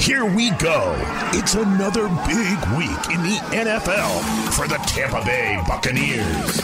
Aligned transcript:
Here 0.00 0.24
we 0.24 0.50
go. 0.52 0.94
It's 1.34 1.54
another 1.54 2.08
big 2.26 2.58
week 2.78 3.14
in 3.14 3.22
the 3.22 3.38
NFL 3.52 4.50
for 4.54 4.66
the 4.66 4.76
Tampa 4.86 5.22
Bay 5.26 5.62
Buccaneers. 5.68 6.56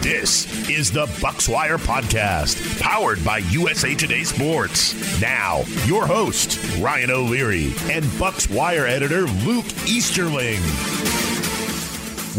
This 0.00 0.68
is 0.70 0.92
the 0.92 1.06
Bucswire 1.06 1.78
Podcast, 1.78 2.80
powered 2.80 3.24
by 3.24 3.38
USA 3.38 3.96
Today 3.96 4.22
Sports. 4.22 5.20
Now, 5.20 5.64
your 5.84 6.06
host, 6.06 6.60
Ryan 6.80 7.10
O'Leary, 7.10 7.74
and 7.90 8.04
Bucswire 8.04 8.88
editor, 8.88 9.22
Luke 9.44 9.66
Easterling. 9.88 10.60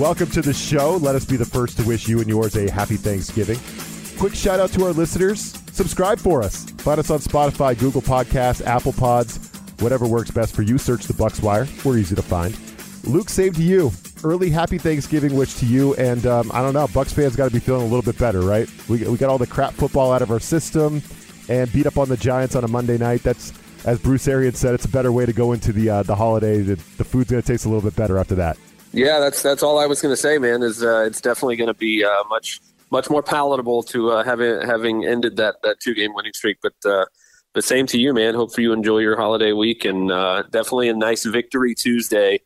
Welcome 0.02 0.30
to 0.32 0.42
the 0.42 0.54
show. 0.54 0.96
Let 0.96 1.16
us 1.16 1.26
be 1.26 1.36
the 1.36 1.46
first 1.46 1.78
to 1.78 1.84
wish 1.84 2.08
you 2.08 2.20
and 2.20 2.30
yours 2.30 2.56
a 2.56 2.72
happy 2.72 2.96
Thanksgiving. 2.96 3.60
Quick 4.18 4.34
shout 4.34 4.62
out 4.62 4.70
to 4.72 4.86
our 4.86 4.94
listeners. 4.94 5.63
Subscribe 5.74 6.20
for 6.20 6.44
us. 6.44 6.66
Find 6.66 7.00
us 7.00 7.10
on 7.10 7.18
Spotify, 7.18 7.78
Google 7.78 8.04
Podcasts, 8.04 8.64
Apple 8.64 8.94
Pods, 8.94 9.38
whatever 9.80 10.08
works 10.08 10.30
best 10.30 10.56
for 10.56 10.62
you. 10.62 10.78
Search 10.78 11.06
the 11.06 11.14
Bucs 11.14 11.42
Wire. 11.42 11.68
We're 11.84 11.98
easy 11.98 12.16
to 12.16 12.22
find. 12.22 12.56
Luke, 13.06 13.28
same 13.28 13.54
to 13.54 13.64
you. 13.64 13.92
Early 14.24 14.52
happy 14.52 14.78
Thanksgiving 14.78 15.36
wish 15.36 15.56
to 15.56 15.66
you. 15.66 15.96
And 15.96 16.28
um, 16.28 16.52
I 16.54 16.62
don't 16.62 16.74
know, 16.74 16.86
Bucs 16.86 17.12
fans 17.12 17.36
got 17.36 17.46
to 17.46 17.52
be 17.52 17.60
feeling 17.60 17.82
a 17.82 17.86
little 17.86 18.04
bit 18.04 18.20
better, 18.20 18.42
right? 18.42 18.70
We, 18.88 19.04
we 19.04 19.18
got 19.18 19.32
all 19.32 19.40
the 19.40 19.48
crap 19.48 19.74
football 19.74 20.12
out 20.12 20.22
of 20.22 20.30
our 20.30 20.40
system 20.40 21.02
and 21.50 21.74
beat 21.74 21.88
up 21.88 21.98
on 21.98 22.08
the 22.08 22.18
Giants 22.18 22.56
on 22.56 22.64
a 22.64 22.68
Monday 22.68 23.00
night. 23.00 23.24
That's, 23.24 23.52
as 23.84 24.00
Bruce 24.00 24.28
Arians 24.28 24.60
said, 24.60 24.76
it's 24.76 24.86
a 24.86 24.90
better 24.90 25.12
way 25.12 25.26
to 25.26 25.34
go 25.34 25.54
into 25.54 25.74
the 25.74 25.90
uh, 25.90 26.04
the 26.04 26.16
holiday. 26.16 26.62
The, 26.62 26.76
the 26.76 27.04
food's 27.04 27.32
going 27.32 27.42
to 27.42 27.48
taste 27.48 27.66
a 27.66 27.70
little 27.70 27.82
bit 27.82 27.96
better 27.96 28.20
after 28.20 28.36
that. 28.36 28.58
Yeah, 28.94 29.20
that's 29.20 29.42
that's 29.42 29.64
all 29.64 29.80
I 29.80 29.88
was 29.88 30.04
going 30.04 30.14
to 30.14 30.22
say, 30.22 30.38
man. 30.38 30.62
Is 30.62 30.84
uh, 30.84 31.04
it's 31.08 31.20
definitely 31.20 31.56
going 31.56 31.68
to 31.68 31.74
be 31.74 32.06
uh, 32.06 32.24
much 32.30 32.62
much 32.94 33.10
more 33.10 33.24
palatable 33.24 33.82
to 33.82 34.12
uh, 34.12 34.24
having 34.24 34.62
having 34.62 35.04
ended 35.04 35.36
that 35.38 35.56
that 35.64 35.80
two 35.82 35.94
game 35.94 36.14
winning 36.14 36.32
streak. 36.34 36.58
But 36.62 36.76
uh, 36.86 37.06
but 37.54 37.64
same 37.66 37.88
to 37.88 38.00
you, 38.00 38.14
man. 38.14 38.36
Hopefully 38.36 38.64
you 38.64 38.72
enjoy 38.72 39.00
your 39.00 39.18
holiday 39.18 39.52
week 39.52 39.84
and 39.84 40.12
uh, 40.12 40.44
definitely 40.44 40.90
a 40.90 40.94
nice 40.94 41.26
victory 41.26 41.76
Tuesday 41.76 42.40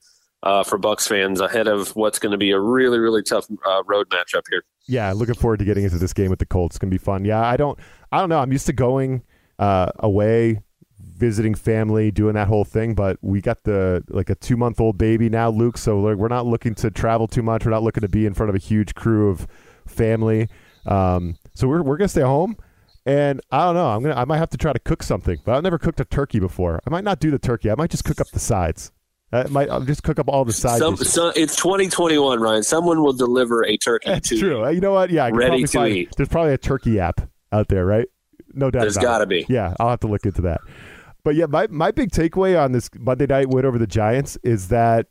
uh, 0.44 0.64
for 0.64 0.80
Bucs 0.80 1.08
fans 1.08 1.42
ahead 1.42 1.68
of 1.68 1.96
what's 1.96 2.18
going 2.18 2.32
to 2.32 2.38
be 2.38 2.52
a 2.52 2.60
really 2.60 2.98
really 2.98 3.22
tough 3.22 3.46
uh, 3.68 3.84
road 3.86 4.10
matchup 4.10 4.44
here. 4.50 4.64
Yeah, 4.88 5.12
looking 5.12 5.36
forward 5.36 5.60
to 5.60 5.66
getting 5.66 5.84
into 5.84 5.98
this 5.98 6.14
game 6.14 6.30
with 6.30 6.40
the 6.40 6.46
Colts. 6.46 6.76
It's 6.76 6.80
going 6.80 6.90
to 6.90 6.96
be 6.96 7.04
fun. 7.04 7.26
Yeah, 7.26 7.42
I 7.42 7.58
don't 7.58 7.78
I 8.12 8.20
don't 8.20 8.30
know. 8.30 8.40
I'm 8.40 8.52
used 8.52 8.68
to 8.68 8.74
going 8.74 9.24
uh, 9.60 9.92
away 10.00 10.62
visiting 11.00 11.56
family, 11.56 12.12
doing 12.12 12.36
that 12.36 12.48
whole 12.48 12.64
thing. 12.64 12.96
But 12.96 13.18
we 13.22 13.42
got 13.42 13.64
the 13.64 14.04
like 14.08 14.30
a 14.30 14.36
two 14.36 14.56
month 14.56 14.80
old 14.80 14.98
baby 14.98 15.30
now, 15.30 15.50
Luke. 15.50 15.78
So 15.78 16.00
like, 16.00 16.16
we're 16.16 16.30
not 16.30 16.46
looking 16.46 16.74
to 16.76 16.90
travel 16.90 17.28
too 17.28 17.44
much. 17.44 17.66
We're 17.66 17.72
not 17.72 17.84
looking 17.84 18.02
to 18.02 18.10
be 18.10 18.26
in 18.26 18.34
front 18.34 18.50
of 18.50 18.56
a 18.56 18.60
huge 18.60 18.96
crew 18.96 19.30
of 19.30 19.48
family. 19.88 20.48
Um, 20.86 21.38
so 21.54 21.68
we're 21.68 21.82
we're 21.82 21.98
gonna 21.98 22.08
stay 22.08 22.22
home. 22.22 22.58
And 23.06 23.40
I 23.52 23.64
don't 23.64 23.76
know. 23.76 23.88
I'm 23.88 24.02
gonna. 24.04 24.16
I 24.16 24.26
might 24.26 24.38
have 24.38 24.50
to 24.50 24.58
try 24.58 24.74
to 24.74 24.80
cook 24.80 25.02
something, 25.02 25.38
but 25.46 25.56
I've 25.56 25.64
never 25.64 25.78
cooked 25.78 26.00
a 26.02 26.06
turkey 26.06 26.40
before. 26.40 26.82
I 26.86 26.90
might 26.90 27.06
not 27.06 27.22
do 27.22 27.32
the 27.32 27.40
turkey. 27.40 27.72
I 27.72 27.76
might 27.76 27.90
just 27.90 28.04
cook 28.04 28.20
up 28.20 28.28
the 28.34 28.40
sides. 28.40 28.92
I 29.32 29.44
might. 29.44 29.70
I'll 29.70 29.82
just 29.82 30.04
cook 30.04 30.20
up 30.20 30.28
all 30.28 30.44
the 30.44 30.52
sides. 30.52 30.80
Some, 30.80 30.98
some, 30.98 31.32
it's 31.36 31.56
2021, 31.56 32.42
Ryan. 32.42 32.64
Someone 32.64 33.02
will 33.02 33.14
deliver 33.14 33.66
a 33.66 33.78
turkey. 33.78 34.10
That's 34.10 34.30
to 34.30 34.40
true. 34.40 34.70
You 34.70 34.82
know 34.82 34.92
what? 34.92 35.10
Yeah, 35.10 35.26
I 35.26 35.30
ready 35.32 35.62
to 35.62 35.68
find, 35.68 35.96
eat. 35.96 36.14
There's 36.18 36.28
probably 36.28 36.54
a 36.54 36.58
turkey 36.58 37.00
app 37.00 37.22
out 37.54 37.70
there, 37.70 37.86
right? 37.86 38.08
No 38.54 38.70
doubt. 38.70 38.82
There's 38.82 38.98
got 38.98 39.20
to 39.20 39.26
be. 39.26 39.46
Yeah, 39.48 39.74
I'll 39.80 39.90
have 39.90 40.02
to 40.02 40.08
look 40.08 40.26
into 40.26 40.42
that. 40.42 40.60
But 41.24 41.36
yeah, 41.36 41.46
my, 41.46 41.68
my 41.68 41.92
big 41.92 42.12
takeaway 42.12 42.62
on 42.62 42.72
this 42.72 42.90
Monday 42.98 43.26
night 43.26 43.50
win 43.50 43.66
over 43.66 43.78
the 43.78 43.88
Giants 43.88 44.38
is 44.44 44.70
that 44.70 45.08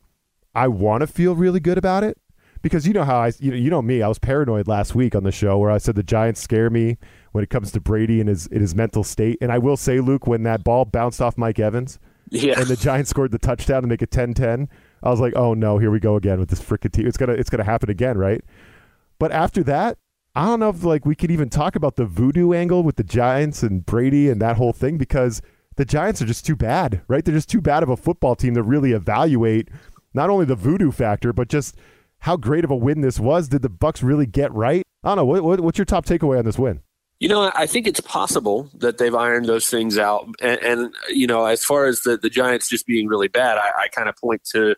I 0.55 0.69
want 0.69 1.03
to 1.03 1.07
feel 1.07 1.35
really 1.35 1.61
good 1.61 1.77
about 1.77 2.05
it 2.05 2.19
because 2.67 2.87
you 2.87 2.93
know 2.93 3.05
how 3.05 3.19
I 3.21 3.33
you 3.39 3.51
know 3.51 3.57
you 3.57 3.71
know 3.71 3.83
me 3.83 4.03
I 4.03 4.09
was 4.09 4.19
paranoid 4.19 4.67
last 4.69 4.95
week 4.95 5.15
on 5.15 5.23
the 5.23 5.33
show 5.33 5.59
where 5.59 5.71
I 5.71 5.79
said 5.79 5.95
the 5.95 6.03
Giants 6.03 6.41
scare 6.41 6.69
me 6.71 6.99
when 7.33 7.45
it 7.45 7.51
comes 7.51 7.71
to 7.73 7.81
Brady 7.81 8.21
and 8.21 8.29
his 8.29 8.47
in 8.49 8.61
his 8.61 8.75
mental 8.75 9.05
state 9.05 9.39
and 9.41 9.53
I 9.53 9.59
will 9.59 9.77
say 9.77 10.01
Luke 10.01 10.27
when 10.27 10.43
that 10.45 10.65
ball 10.65 10.85
bounced 10.85 11.21
off 11.23 11.39
Mike 11.39 11.59
Evans 11.59 11.99
Yeah. 12.31 12.59
and 12.59 12.67
the 12.69 12.77
Giants 12.77 13.11
scored 13.11 13.31
the 13.31 13.39
touchdown 13.39 13.83
to 13.83 13.89
make 13.89 14.03
it 14.03 14.11
10-10 14.11 14.69
I 15.03 15.11
was 15.11 15.21
like 15.21 15.35
oh 15.37 15.55
no 15.55 15.79
here 15.79 15.91
we 15.91 16.01
go 16.01 16.17
again 16.17 16.39
with 16.39 16.49
this 16.51 16.61
freaking 16.61 16.93
team 16.93 17.07
it's 17.07 17.17
gonna 17.17 17.35
it's 17.35 17.51
gonna 17.51 17.65
happen 17.65 17.91
again 17.91 18.19
right 18.19 18.43
but 19.19 19.33
after 19.33 19.63
that 19.65 19.99
I 20.35 20.45
don't 20.45 20.61
know 20.61 20.69
if 20.69 20.85
like 20.85 21.07
we 21.07 21.15
could 21.15 21.31
even 21.31 21.49
talk 21.49 21.77
about 21.77 21.97
the 21.97 22.05
voodoo 22.05 22.53
angle 22.53 22.83
with 22.83 22.97
the 22.97 23.05
Giants 23.05 23.63
and 23.63 23.87
Brady 23.87 24.29
and 24.29 24.41
that 24.43 24.57
whole 24.57 24.73
thing 24.75 24.99
because 24.99 25.41
the 25.77 25.85
Giants 25.87 26.21
are 26.21 26.27
just 26.27 26.45
too 26.45 26.57
bad, 26.57 27.01
right? 27.09 27.25
They're 27.25 27.35
just 27.35 27.49
too 27.49 27.61
bad 27.63 27.83
of 27.83 27.89
a 27.89 27.97
football 27.97 28.35
team 28.37 28.55
to 28.55 28.63
really 28.63 28.93
evaluate 28.93 29.69
not 30.13 30.29
only 30.29 30.45
the 30.45 30.55
voodoo 30.55 30.91
factor, 30.91 31.33
but 31.33 31.49
just 31.49 31.77
how 32.27 32.37
great 32.37 32.65
of 32.65 32.73
a 32.73 32.77
win 32.77 33.03
this 33.03 33.21
was. 33.21 33.49
Did 33.49 33.63
the 33.63 33.71
Bucs 33.71 34.03
really 34.03 34.27
get 34.27 34.53
right? 34.53 34.83
I 35.05 35.11
don't 35.11 35.17
know. 35.19 35.25
What, 35.25 35.45
what, 35.45 35.61
what's 35.61 35.79
your 35.79 35.85
top 35.85 36.05
takeaway 36.05 36.41
on 36.41 36.45
this 36.45 36.59
win? 36.59 36.81
You 37.21 37.29
know, 37.29 37.53
I 37.55 37.67
think 37.67 37.87
it's 37.87 38.01
possible 38.01 38.69
that 38.75 38.99
they've 38.99 39.15
ironed 39.15 39.47
those 39.47 39.69
things 39.69 39.97
out. 39.97 40.29
And, 40.43 40.61
and 40.61 40.95
you 41.09 41.29
know, 41.29 41.45
as 41.47 41.65
far 41.65 41.87
as 41.87 42.01
the, 42.01 42.19
the 42.19 42.29
Giants 42.29 42.69
just 42.69 42.85
being 42.85 43.07
really 43.07 43.29
bad, 43.29 43.59
I, 43.59 43.71
I 43.85 43.89
kind 43.95 44.09
of 44.09 44.17
point 44.17 44.43
to 44.51 44.75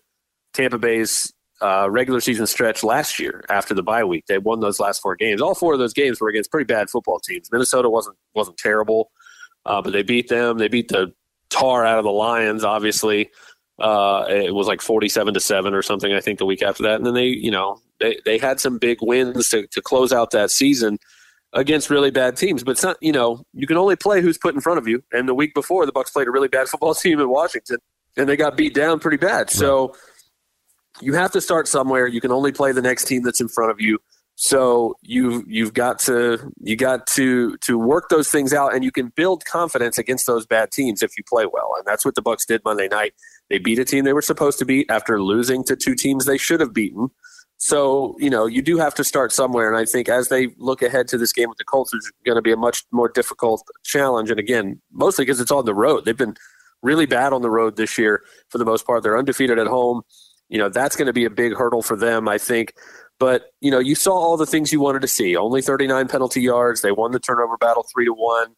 Tampa 0.53 0.78
Bay's 0.78 1.32
uh, 1.62 1.88
regular 1.91 2.20
season 2.20 2.47
stretch 2.47 2.84
last 2.84 3.19
year 3.19 3.42
after 3.48 3.72
the 3.72 3.82
bye 3.82 4.04
week. 4.04 4.26
They 4.28 4.36
won 4.36 4.60
those 4.60 4.78
last 4.78 5.00
four 5.00 5.16
games. 5.16 5.41
All 5.41 5.54
four 5.54 5.72
of 5.72 5.78
those 5.78 5.94
games 5.94 6.20
were 6.20 6.28
against 6.28 6.50
pretty 6.50 6.66
bad 6.66 6.91
football 6.91 7.19
teams. 7.19 7.48
Minnesota 7.50 7.88
wasn't 7.88 8.19
wasn't 8.34 8.59
terrible, 8.59 9.10
uh, 9.65 9.80
but 9.80 9.94
they 9.94 10.03
beat 10.03 10.28
them. 10.28 10.59
They 10.59 10.69
beat 10.69 10.88
the 10.88 11.15
tar 11.48 11.86
out 11.86 11.98
of 11.98 12.04
the 12.04 12.10
Lions. 12.10 12.62
Obviously, 12.62 13.30
uh, 13.78 14.27
it 14.28 14.55
was 14.55 14.66
like 14.66 14.81
forty-seven 14.81 15.34
to 15.34 15.41
seven 15.41 15.75
or 15.75 15.83
something. 15.83 16.12
I 16.12 16.21
think 16.21 16.39
the 16.39 16.47
week 16.47 16.62
after 16.62 16.83
that, 16.84 16.97
and 16.97 17.06
then 17.06 17.15
they, 17.15 17.27
you 17.27 17.50
know, 17.50 17.81
they 18.00 18.19
they 18.25 18.39
had 18.39 18.61
some 18.61 18.78
big 18.78 18.99
wins 19.00 19.49
to, 19.50 19.66
to 19.69 19.81
close 19.81 20.12
out 20.12 20.31
that 20.33 20.50
season 20.50 20.99
against 21.53 21.91
really 21.91 22.11
bad 22.11 22.37
teams. 22.37 22.65
But 22.65 22.72
it's 22.72 22.83
not, 22.83 22.97
you 23.00 23.12
know, 23.12 23.44
you 23.53 23.66
can 23.66 23.77
only 23.77 23.97
play 23.97 24.21
who's 24.21 24.39
put 24.39 24.55
in 24.55 24.61
front 24.61 24.78
of 24.78 24.89
you. 24.89 25.03
And 25.12 25.28
the 25.28 25.34
week 25.34 25.55
before, 25.55 25.87
the 25.87 25.93
Bucs 25.93 26.12
played 26.12 26.28
a 26.28 26.31
really 26.31 26.49
bad 26.49 26.69
football 26.69 26.94
team 26.94 27.21
in 27.21 27.28
Washington, 27.28 27.78
and 28.16 28.28
they 28.28 28.37
got 28.37 28.56
beat 28.56 28.75
down 28.75 29.00
pretty 29.00 29.16
bad. 29.16 29.50
So 29.50 29.95
you 31.00 31.15
have 31.15 31.33
to 31.33 31.41
start 31.41 31.69
somewhere. 31.69 32.06
You 32.06 32.21
can 32.21 32.33
only 32.33 32.53
play 32.53 32.72
the 32.72 32.83
next 32.83 33.05
team 33.05 33.22
that's 33.22 33.41
in 33.41 33.49
front 33.49 33.71
of 33.71 33.81
you. 33.81 33.99
So 34.41 34.94
you 35.03 35.44
you've 35.49 35.75
got 35.75 35.99
to 36.03 36.53
you 36.60 36.76
got 36.76 37.09
to 37.09 37.56
to 37.56 37.76
work 37.76 38.09
those 38.09 38.28
things 38.28 38.54
out, 38.54 38.72
and 38.72 38.84
you 38.84 38.93
can 38.93 39.09
build 39.09 39.44
confidence 39.44 39.99
against 39.99 40.28
those 40.28 40.47
bad 40.47 40.71
teams 40.71 41.03
if 41.03 41.19
you 41.19 41.25
play 41.28 41.44
well. 41.53 41.72
And 41.76 41.84
that's 41.84 42.04
what 42.04 42.15
the 42.15 42.22
Bucs 42.22 42.47
did 42.47 42.62
Monday 42.65 42.87
night. 42.87 43.15
They 43.50 43.59
beat 43.59 43.81
a 43.81 43.84
team 43.84 44.04
they 44.04 44.12
were 44.12 44.22
supposed 44.22 44.60
to 44.60 44.65
beat 44.65 44.88
after 44.88 45.21
losing 45.21 45.65
to 45.65 45.75
two 45.75 45.97
teams 45.97 46.25
they 46.25 46.38
should 46.38 46.60
have 46.60 46.72
beaten. 46.72 47.09
So 47.56 48.15
you 48.21 48.31
know 48.31 48.47
you 48.47 48.62
do 48.62 48.78
have 48.78 48.94
to 48.94 49.03
start 49.03 49.32
somewhere, 49.32 49.69
and 49.69 49.77
I 49.77 49.84
think 49.84 50.09
as 50.09 50.28
they 50.28 50.54
look 50.56 50.82
ahead 50.82 51.09
to 51.09 51.19
this 51.19 51.32
game 51.32 51.48
with 51.48 51.59
the 51.59 51.65
Colts, 51.65 51.93
it's 51.93 52.09
going 52.25 52.37
to 52.37 52.43
be 52.43 52.53
a 52.53 52.56
much 52.56 52.84
more 52.93 53.09
difficult 53.09 53.65
challenge. 53.82 54.31
And 54.31 54.38
again, 54.38 54.81
mostly 54.93 55.25
because 55.25 55.41
it's 55.41 55.50
on 55.50 55.65
the 55.65 55.75
road. 55.75 56.04
They've 56.04 56.16
been 56.16 56.37
really 56.81 57.06
bad 57.06 57.32
on 57.32 57.43
the 57.43 57.50
road 57.50 57.75
this 57.75 57.98
year 57.98 58.22
for 58.50 58.59
the 58.59 58.65
most 58.65 58.87
part. 58.87 59.03
They're 59.03 59.19
undefeated 59.19 59.59
at 59.59 59.66
home. 59.66 60.03
You 60.48 60.59
know 60.59 60.69
that's 60.69 60.94
going 60.94 61.06
to 61.06 61.12
be 61.12 61.25
a 61.25 61.31
big 61.31 61.56
hurdle 61.56 61.82
for 61.82 61.97
them, 61.97 62.28
I 62.28 62.38
think. 62.38 62.75
But 63.19 63.53
you 63.61 63.71
know, 63.71 63.79
you 63.79 63.95
saw 63.95 64.12
all 64.12 64.37
the 64.37 64.47
things 64.47 64.73
you 64.73 64.81
wanted 64.81 65.03
to 65.03 65.09
see. 65.09 65.37
Only 65.37 65.61
39 65.62 66.09
penalty 66.09 66.41
yards. 66.41 66.83
They 66.83 66.93
won 66.93 67.12
the 67.12 67.19
turnover 67.19 67.56
battle 67.56 67.84
three 67.93 68.05
to 68.05 68.12
one. 68.12 68.55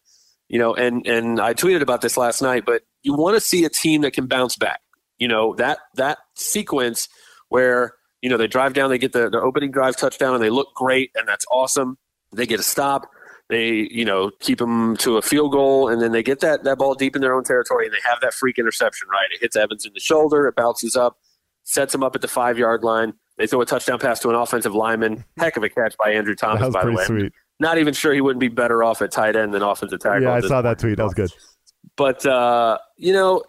You 0.47 0.59
know, 0.59 0.73
and 0.75 1.05
and 1.07 1.39
I 1.39 1.53
tweeted 1.53 1.81
about 1.81 2.01
this 2.01 2.17
last 2.17 2.41
night. 2.41 2.63
But 2.65 2.83
you 3.03 3.13
want 3.13 3.35
to 3.35 3.41
see 3.41 3.65
a 3.65 3.69
team 3.69 4.01
that 4.01 4.13
can 4.13 4.27
bounce 4.27 4.55
back. 4.55 4.81
You 5.17 5.27
know 5.27 5.55
that 5.55 5.79
that 5.95 6.19
sequence 6.35 7.07
where 7.49 7.95
you 8.21 8.29
know 8.29 8.37
they 8.37 8.47
drive 8.47 8.73
down, 8.73 8.89
they 8.89 8.97
get 8.97 9.13
the, 9.13 9.29
the 9.29 9.41
opening 9.41 9.71
drive 9.71 9.95
touchdown, 9.97 10.35
and 10.35 10.43
they 10.43 10.49
look 10.49 10.73
great, 10.75 11.11
and 11.15 11.27
that's 11.27 11.45
awesome. 11.51 11.97
They 12.31 12.45
get 12.45 12.59
a 12.59 12.63
stop. 12.63 13.09
They 13.49 13.87
you 13.91 14.05
know 14.05 14.31
keep 14.39 14.59
them 14.59 14.95
to 14.97 15.17
a 15.17 15.21
field 15.21 15.51
goal, 15.53 15.89
and 15.89 16.01
then 16.01 16.11
they 16.11 16.23
get 16.23 16.39
that 16.41 16.63
that 16.63 16.77
ball 16.77 16.95
deep 16.95 17.15
in 17.15 17.21
their 17.21 17.33
own 17.33 17.43
territory, 17.43 17.85
and 17.85 17.93
they 17.93 17.99
have 18.07 18.19
that 18.21 18.33
freak 18.33 18.59
interception. 18.59 19.07
Right, 19.09 19.31
it 19.31 19.41
hits 19.41 19.55
Evans 19.55 19.85
in 19.85 19.93
the 19.93 19.99
shoulder, 19.99 20.47
it 20.47 20.55
bounces 20.55 20.95
up, 20.95 21.17
sets 21.63 21.95
him 21.95 22.03
up 22.03 22.15
at 22.15 22.21
the 22.21 22.27
five 22.27 22.57
yard 22.57 22.83
line. 22.83 23.13
They 23.37 23.47
throw 23.47 23.61
a 23.61 23.65
touchdown 23.65 23.99
pass 23.99 24.19
to 24.21 24.29
an 24.29 24.35
offensive 24.35 24.75
lineman. 24.75 25.23
Heck 25.37 25.57
of 25.57 25.63
a 25.63 25.69
catch 25.69 25.95
by 26.03 26.11
Andrew 26.11 26.35
Thomas, 26.35 26.59
That 26.61 26.65
was 26.67 26.73
by 26.73 26.85
the 26.85 26.91
way. 26.91 27.05
sweet. 27.05 27.33
Not 27.59 27.77
even 27.77 27.93
sure 27.93 28.13
he 28.13 28.21
wouldn't 28.21 28.39
be 28.39 28.47
better 28.47 28.83
off 28.83 29.01
at 29.01 29.11
tight 29.11 29.35
end 29.35 29.53
than 29.53 29.61
offensive 29.61 29.99
tackle. 29.99 30.23
Yeah, 30.23 30.33
I 30.33 30.41
saw 30.41 30.61
that 30.61 30.79
tweet. 30.79 30.97
That 30.97 31.03
was 31.03 31.13
good. 31.13 31.31
But 31.95 32.25
uh, 32.25 32.77
you 32.97 33.13
know, 33.13 33.43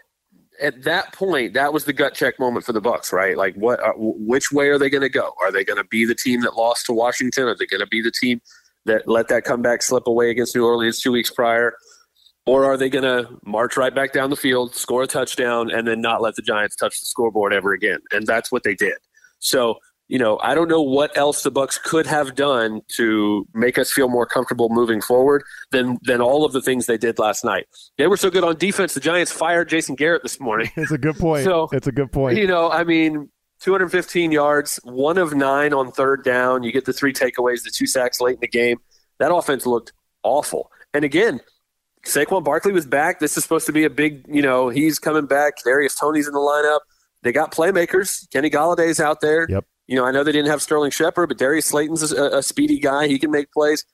at 0.60 0.82
that 0.84 1.12
point, 1.14 1.54
that 1.54 1.72
was 1.72 1.86
the 1.86 1.92
gut 1.92 2.14
check 2.14 2.38
moment 2.38 2.64
for 2.64 2.72
the 2.72 2.80
Bucs, 2.80 3.12
right? 3.12 3.36
Like, 3.36 3.54
what? 3.54 3.80
Uh, 3.80 3.92
which 3.96 4.52
way 4.52 4.68
are 4.68 4.78
they 4.78 4.90
going 4.90 5.02
to 5.02 5.08
go? 5.08 5.32
Are 5.42 5.50
they 5.50 5.64
going 5.64 5.78
to 5.78 5.84
be 5.84 6.04
the 6.04 6.14
team 6.14 6.42
that 6.42 6.56
lost 6.56 6.86
to 6.86 6.92
Washington? 6.92 7.44
Are 7.44 7.56
they 7.56 7.66
going 7.66 7.80
to 7.80 7.86
be 7.86 8.02
the 8.02 8.10
team 8.12 8.40
that 8.84 9.08
let 9.08 9.28
that 9.28 9.44
comeback 9.44 9.82
slip 9.82 10.06
away 10.06 10.30
against 10.30 10.54
New 10.54 10.64
Orleans 10.66 11.00
two 11.00 11.12
weeks 11.12 11.30
prior? 11.30 11.74
Or 12.44 12.64
are 12.64 12.76
they 12.76 12.90
going 12.90 13.04
to 13.04 13.38
march 13.46 13.76
right 13.76 13.94
back 13.94 14.12
down 14.12 14.28
the 14.30 14.36
field, 14.36 14.74
score 14.74 15.04
a 15.04 15.06
touchdown, 15.06 15.70
and 15.70 15.86
then 15.86 16.00
not 16.00 16.20
let 16.20 16.34
the 16.34 16.42
Giants 16.42 16.74
touch 16.74 16.98
the 16.98 17.06
scoreboard 17.06 17.52
ever 17.52 17.72
again? 17.72 18.00
And 18.12 18.26
that's 18.26 18.50
what 18.50 18.64
they 18.64 18.74
did. 18.74 18.96
So, 19.42 19.78
you 20.08 20.18
know, 20.18 20.38
I 20.42 20.54
don't 20.54 20.68
know 20.68 20.82
what 20.82 21.16
else 21.16 21.42
the 21.42 21.50
Bucs 21.50 21.82
could 21.82 22.06
have 22.06 22.34
done 22.34 22.82
to 22.96 23.46
make 23.54 23.78
us 23.78 23.90
feel 23.90 24.08
more 24.08 24.26
comfortable 24.26 24.68
moving 24.68 25.00
forward 25.00 25.42
than 25.70 25.98
than 26.02 26.20
all 26.20 26.44
of 26.44 26.52
the 26.52 26.60
things 26.60 26.86
they 26.86 26.98
did 26.98 27.18
last 27.18 27.44
night. 27.44 27.66
They 27.98 28.06
were 28.06 28.16
so 28.16 28.30
good 28.30 28.44
on 28.44 28.56
defense. 28.56 28.94
The 28.94 29.00
Giants 29.00 29.32
fired 29.32 29.68
Jason 29.68 29.94
Garrett 29.94 30.22
this 30.22 30.40
morning. 30.40 30.70
It's 30.76 30.90
a 30.92 30.98
good 30.98 31.16
point. 31.16 31.44
So, 31.44 31.68
it's 31.72 31.86
a 31.86 31.92
good 31.92 32.12
point. 32.12 32.38
You 32.38 32.46
know, 32.46 32.70
I 32.70 32.84
mean, 32.84 33.30
215 33.60 34.32
yards, 34.32 34.80
one 34.84 35.18
of 35.18 35.34
nine 35.34 35.72
on 35.72 35.92
third 35.92 36.24
down. 36.24 36.62
You 36.62 36.72
get 36.72 36.84
the 36.84 36.92
three 36.92 37.12
takeaways, 37.12 37.62
the 37.62 37.70
two 37.70 37.86
sacks 37.86 38.20
late 38.20 38.34
in 38.34 38.40
the 38.40 38.48
game. 38.48 38.78
That 39.18 39.32
offense 39.32 39.66
looked 39.66 39.92
awful. 40.22 40.70
And 40.92 41.04
again, 41.04 41.40
Saquon 42.04 42.42
Barkley 42.44 42.72
was 42.72 42.86
back. 42.86 43.20
This 43.20 43.36
is 43.36 43.44
supposed 43.44 43.66
to 43.66 43.72
be 43.72 43.84
a 43.84 43.90
big, 43.90 44.24
you 44.28 44.42
know, 44.42 44.68
he's 44.68 44.98
coming 44.98 45.26
back. 45.26 45.54
Darius 45.64 45.94
Toney's 45.94 46.26
in 46.26 46.34
the 46.34 46.40
lineup. 46.40 46.80
They 47.22 47.32
got 47.32 47.52
playmakers. 47.52 48.28
Kenny 48.30 48.50
Golladay's 48.50 49.00
out 49.00 49.20
there. 49.20 49.46
Yep. 49.48 49.64
You 49.86 49.96
know, 49.96 50.04
I 50.04 50.10
know 50.10 50.24
they 50.24 50.32
didn't 50.32 50.50
have 50.50 50.62
Sterling 50.62 50.90
Shepard, 50.90 51.28
but 51.28 51.38
Darius 51.38 51.66
Slayton's 51.66 52.12
a, 52.12 52.38
a 52.38 52.42
speedy 52.42 52.78
guy. 52.78 53.08
He 53.08 53.18
can 53.18 53.30
make 53.30 53.50
plays. 53.52 53.84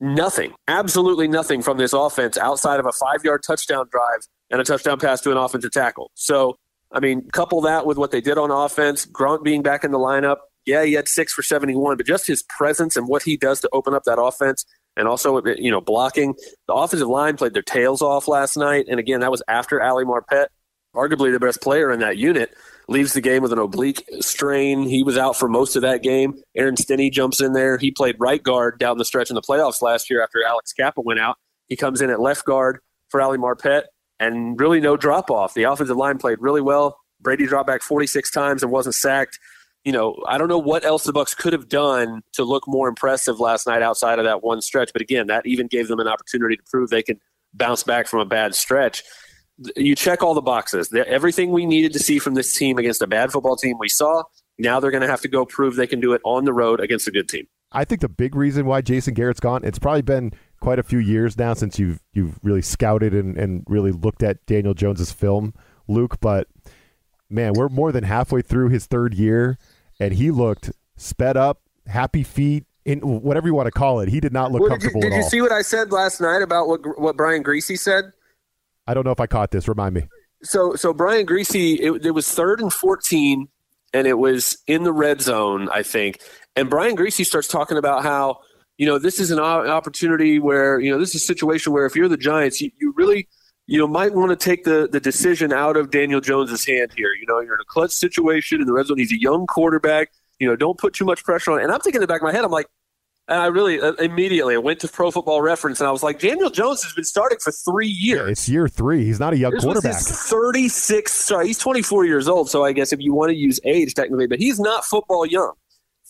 Nothing, 0.00 0.54
absolutely 0.68 1.26
nothing 1.26 1.60
from 1.60 1.76
this 1.76 1.92
offense 1.92 2.38
outside 2.38 2.78
of 2.78 2.86
a 2.86 2.92
five 2.92 3.24
yard 3.24 3.42
touchdown 3.44 3.86
drive 3.90 4.20
and 4.48 4.60
a 4.60 4.64
touchdown 4.64 4.98
pass 5.00 5.20
to 5.22 5.32
an 5.32 5.36
offensive 5.36 5.72
tackle. 5.72 6.12
So, 6.14 6.56
I 6.92 7.00
mean, 7.00 7.28
couple 7.32 7.60
that 7.62 7.84
with 7.84 7.98
what 7.98 8.12
they 8.12 8.20
did 8.20 8.38
on 8.38 8.52
offense, 8.52 9.06
Gronk 9.06 9.42
being 9.42 9.62
back 9.62 9.82
in 9.82 9.90
the 9.90 9.98
lineup. 9.98 10.36
Yeah, 10.66 10.84
he 10.84 10.92
had 10.92 11.08
six 11.08 11.32
for 11.32 11.42
71, 11.42 11.96
but 11.96 12.06
just 12.06 12.26
his 12.26 12.44
presence 12.44 12.96
and 12.96 13.08
what 13.08 13.22
he 13.22 13.36
does 13.36 13.60
to 13.62 13.68
open 13.72 13.94
up 13.94 14.04
that 14.04 14.20
offense 14.20 14.64
and 14.96 15.08
also, 15.08 15.42
you 15.44 15.70
know, 15.70 15.80
blocking. 15.80 16.34
The 16.66 16.74
offensive 16.74 17.08
line 17.08 17.36
played 17.36 17.54
their 17.54 17.62
tails 17.62 18.02
off 18.02 18.28
last 18.28 18.56
night. 18.56 18.86
And 18.88 19.00
again, 19.00 19.20
that 19.20 19.30
was 19.30 19.42
after 19.48 19.82
Ali 19.82 20.04
Marpet, 20.04 20.48
arguably 20.94 21.32
the 21.32 21.40
best 21.40 21.60
player 21.60 21.90
in 21.90 22.00
that 22.00 22.16
unit, 22.16 22.54
leaves 22.88 23.12
the 23.12 23.20
game 23.20 23.42
with 23.42 23.52
an 23.52 23.58
oblique 23.58 24.04
strain. 24.20 24.82
He 24.82 25.02
was 25.02 25.18
out 25.18 25.36
for 25.36 25.48
most 25.48 25.76
of 25.76 25.82
that 25.82 26.02
game. 26.02 26.40
Aaron 26.56 26.76
Stinnie 26.76 27.10
jumps 27.10 27.40
in 27.40 27.52
there. 27.52 27.76
He 27.78 27.90
played 27.90 28.16
right 28.18 28.42
guard 28.42 28.78
down 28.78 28.98
the 28.98 29.04
stretch 29.04 29.30
in 29.30 29.34
the 29.34 29.42
playoffs 29.42 29.82
last 29.82 30.10
year 30.10 30.22
after 30.22 30.42
Alex 30.44 30.72
Cappa 30.72 31.00
went 31.00 31.20
out. 31.20 31.36
He 31.68 31.76
comes 31.76 32.00
in 32.00 32.10
at 32.10 32.20
left 32.20 32.44
guard 32.44 32.80
for 33.10 33.20
Ali 33.20 33.38
Marpet 33.38 33.84
and 34.18 34.58
really 34.58 34.80
no 34.80 34.96
drop 34.96 35.30
off. 35.30 35.54
The 35.54 35.64
offensive 35.64 35.96
line 35.96 36.18
played 36.18 36.38
really 36.40 36.62
well. 36.62 36.98
Brady 37.20 37.46
dropped 37.46 37.66
back 37.66 37.82
46 37.82 38.30
times 38.30 38.62
and 38.62 38.72
wasn't 38.72 38.94
sacked. 38.94 39.38
You 39.84 39.92
know, 39.92 40.16
I 40.26 40.38
don't 40.38 40.48
know 40.48 40.58
what 40.58 40.84
else 40.84 41.04
the 41.04 41.12
Bucs 41.12 41.36
could 41.36 41.52
have 41.52 41.68
done 41.68 42.22
to 42.32 42.44
look 42.44 42.64
more 42.66 42.88
impressive 42.88 43.40
last 43.40 43.66
night 43.66 43.82
outside 43.82 44.18
of 44.18 44.24
that 44.24 44.42
one 44.42 44.60
stretch, 44.60 44.90
but 44.92 45.02
again, 45.02 45.28
that 45.28 45.46
even 45.46 45.66
gave 45.66 45.88
them 45.88 46.00
an 46.00 46.08
opportunity 46.08 46.56
to 46.56 46.62
prove 46.70 46.90
they 46.90 47.02
can 47.02 47.20
bounce 47.54 47.82
back 47.82 48.06
from 48.06 48.20
a 48.20 48.26
bad 48.26 48.54
stretch. 48.54 49.02
You 49.76 49.94
check 49.96 50.22
all 50.22 50.34
the 50.34 50.40
boxes. 50.40 50.92
Everything 50.94 51.50
we 51.50 51.66
needed 51.66 51.92
to 51.94 51.98
see 51.98 52.18
from 52.18 52.34
this 52.34 52.54
team 52.54 52.78
against 52.78 53.02
a 53.02 53.06
bad 53.06 53.32
football 53.32 53.56
team, 53.56 53.76
we 53.78 53.88
saw. 53.88 54.22
Now 54.58 54.80
they're 54.80 54.90
going 54.90 55.02
to 55.02 55.08
have 55.08 55.20
to 55.22 55.28
go 55.28 55.44
prove 55.44 55.76
they 55.76 55.86
can 55.86 56.00
do 56.00 56.12
it 56.12 56.20
on 56.24 56.44
the 56.44 56.52
road 56.52 56.80
against 56.80 57.06
a 57.08 57.10
good 57.10 57.28
team. 57.28 57.46
I 57.70 57.84
think 57.84 58.00
the 58.00 58.08
big 58.08 58.34
reason 58.34 58.66
why 58.66 58.80
Jason 58.80 59.14
Garrett's 59.14 59.40
gone, 59.40 59.64
it's 59.64 59.78
probably 59.78 60.02
been 60.02 60.32
quite 60.60 60.78
a 60.78 60.82
few 60.82 60.98
years 60.98 61.36
now 61.36 61.54
since 61.54 61.78
you've 61.78 62.00
you've 62.12 62.38
really 62.42 62.62
scouted 62.62 63.14
and, 63.14 63.36
and 63.36 63.64
really 63.68 63.92
looked 63.92 64.22
at 64.22 64.44
Daniel 64.46 64.74
Jones's 64.74 65.12
film, 65.12 65.54
Luke. 65.86 66.18
But 66.20 66.48
man, 67.28 67.52
we're 67.54 67.68
more 67.68 67.92
than 67.92 68.04
halfway 68.04 68.42
through 68.42 68.70
his 68.70 68.86
third 68.86 69.14
year, 69.14 69.58
and 70.00 70.14
he 70.14 70.30
looked 70.30 70.72
sped 70.96 71.36
up, 71.36 71.60
happy 71.86 72.22
feet, 72.22 72.64
in 72.84 73.00
whatever 73.00 73.46
you 73.46 73.54
want 73.54 73.66
to 73.66 73.72
call 73.72 74.00
it. 74.00 74.08
He 74.08 74.18
did 74.18 74.32
not 74.32 74.50
look 74.50 74.62
well, 74.62 74.70
comfortable. 74.70 75.02
Did 75.02 75.08
you, 75.08 75.18
did 75.18 75.24
you 75.24 75.30
see 75.30 75.42
what 75.42 75.52
I 75.52 75.62
said 75.62 75.92
last 75.92 76.20
night 76.20 76.40
about 76.40 76.68
what 76.68 76.80
what 76.98 77.16
Brian 77.16 77.44
Griese 77.44 77.78
said? 77.78 78.12
I 78.88 78.94
don't 78.94 79.04
know 79.04 79.12
if 79.12 79.20
I 79.20 79.26
caught 79.26 79.52
this. 79.52 79.68
Remind 79.68 79.94
me. 79.94 80.08
So 80.42 80.74
so 80.74 80.92
Brian 80.92 81.26
Griese, 81.26 81.78
it, 81.78 82.06
it 82.06 82.10
was 82.10 82.28
third 82.28 82.60
and 82.60 82.72
fourteen, 82.72 83.48
and 83.92 84.06
it 84.06 84.18
was 84.18 84.58
in 84.66 84.82
the 84.82 84.92
red 84.92 85.20
zone, 85.20 85.68
I 85.72 85.84
think. 85.84 86.20
And 86.56 86.68
Brian 86.68 86.96
Griese 86.96 87.24
starts 87.24 87.46
talking 87.46 87.78
about 87.78 88.02
how 88.02 88.40
you 88.78 88.86
know, 88.86 88.98
this 88.98 89.18
is 89.18 89.32
an 89.32 89.40
opportunity 89.40 90.38
where, 90.38 90.78
you 90.78 90.90
know, 90.90 90.98
this 90.98 91.14
is 91.14 91.22
a 91.22 91.24
situation 91.24 91.72
where 91.72 91.84
if 91.84 91.96
you're 91.96 92.08
the 92.08 92.16
Giants, 92.16 92.60
you, 92.60 92.70
you 92.80 92.94
really, 92.96 93.28
you 93.66 93.76
know, 93.76 93.88
might 93.88 94.14
want 94.14 94.30
to 94.30 94.36
take 94.36 94.62
the, 94.62 94.88
the 94.90 95.00
decision 95.00 95.52
out 95.52 95.76
of 95.76 95.90
Daniel 95.90 96.20
Jones's 96.20 96.64
hand 96.64 96.92
here. 96.96 97.12
You 97.12 97.26
know, 97.26 97.40
you're 97.40 97.54
in 97.54 97.60
a 97.60 97.64
clutch 97.66 97.90
situation 97.90 98.60
in 98.60 98.68
the 98.68 98.72
red 98.72 98.86
zone. 98.86 98.98
He's 98.98 99.12
a 99.12 99.20
young 99.20 99.48
quarterback. 99.48 100.12
You 100.38 100.46
know, 100.46 100.54
don't 100.54 100.78
put 100.78 100.94
too 100.94 101.04
much 101.04 101.24
pressure 101.24 101.50
on. 101.50 101.60
And 101.60 101.72
I'm 101.72 101.80
thinking 101.80 101.98
in 101.98 102.02
the 102.02 102.06
back 102.06 102.20
of 102.20 102.26
my 102.26 102.32
head, 102.32 102.44
I'm 102.44 102.52
like, 102.52 102.68
and 103.28 103.40
I 103.40 103.46
really 103.46 103.80
uh, 103.80 103.92
immediately 103.94 104.54
I 104.54 104.58
went 104.58 104.80
to 104.80 104.88
Pro 104.88 105.10
Football 105.10 105.42
Reference 105.42 105.80
and 105.80 105.88
I 105.88 105.92
was 105.92 106.02
like, 106.02 106.18
Daniel 106.18 106.50
Jones 106.50 106.82
has 106.82 106.92
been 106.94 107.04
starting 107.04 107.38
for 107.38 107.52
three 107.52 107.88
years. 107.88 108.20
Yeah, 108.20 108.30
it's 108.30 108.48
year 108.48 108.68
three. 108.68 109.04
He's 109.04 109.20
not 109.20 109.34
a 109.34 109.36
young 109.36 109.52
this 109.52 109.64
quarterback. 109.64 109.94
Was 109.94 110.08
his 110.08 110.22
36. 110.22 111.12
Sorry, 111.12 111.46
he's 111.48 111.58
24 111.58 112.06
years 112.06 112.26
old. 112.26 112.48
So 112.48 112.64
I 112.64 112.72
guess 112.72 112.92
if 112.92 113.00
you 113.00 113.14
want 113.14 113.30
to 113.30 113.36
use 113.36 113.60
age 113.64 113.94
technically, 113.94 114.26
but 114.26 114.38
he's 114.38 114.58
not 114.58 114.84
football 114.84 115.26
young. 115.26 115.52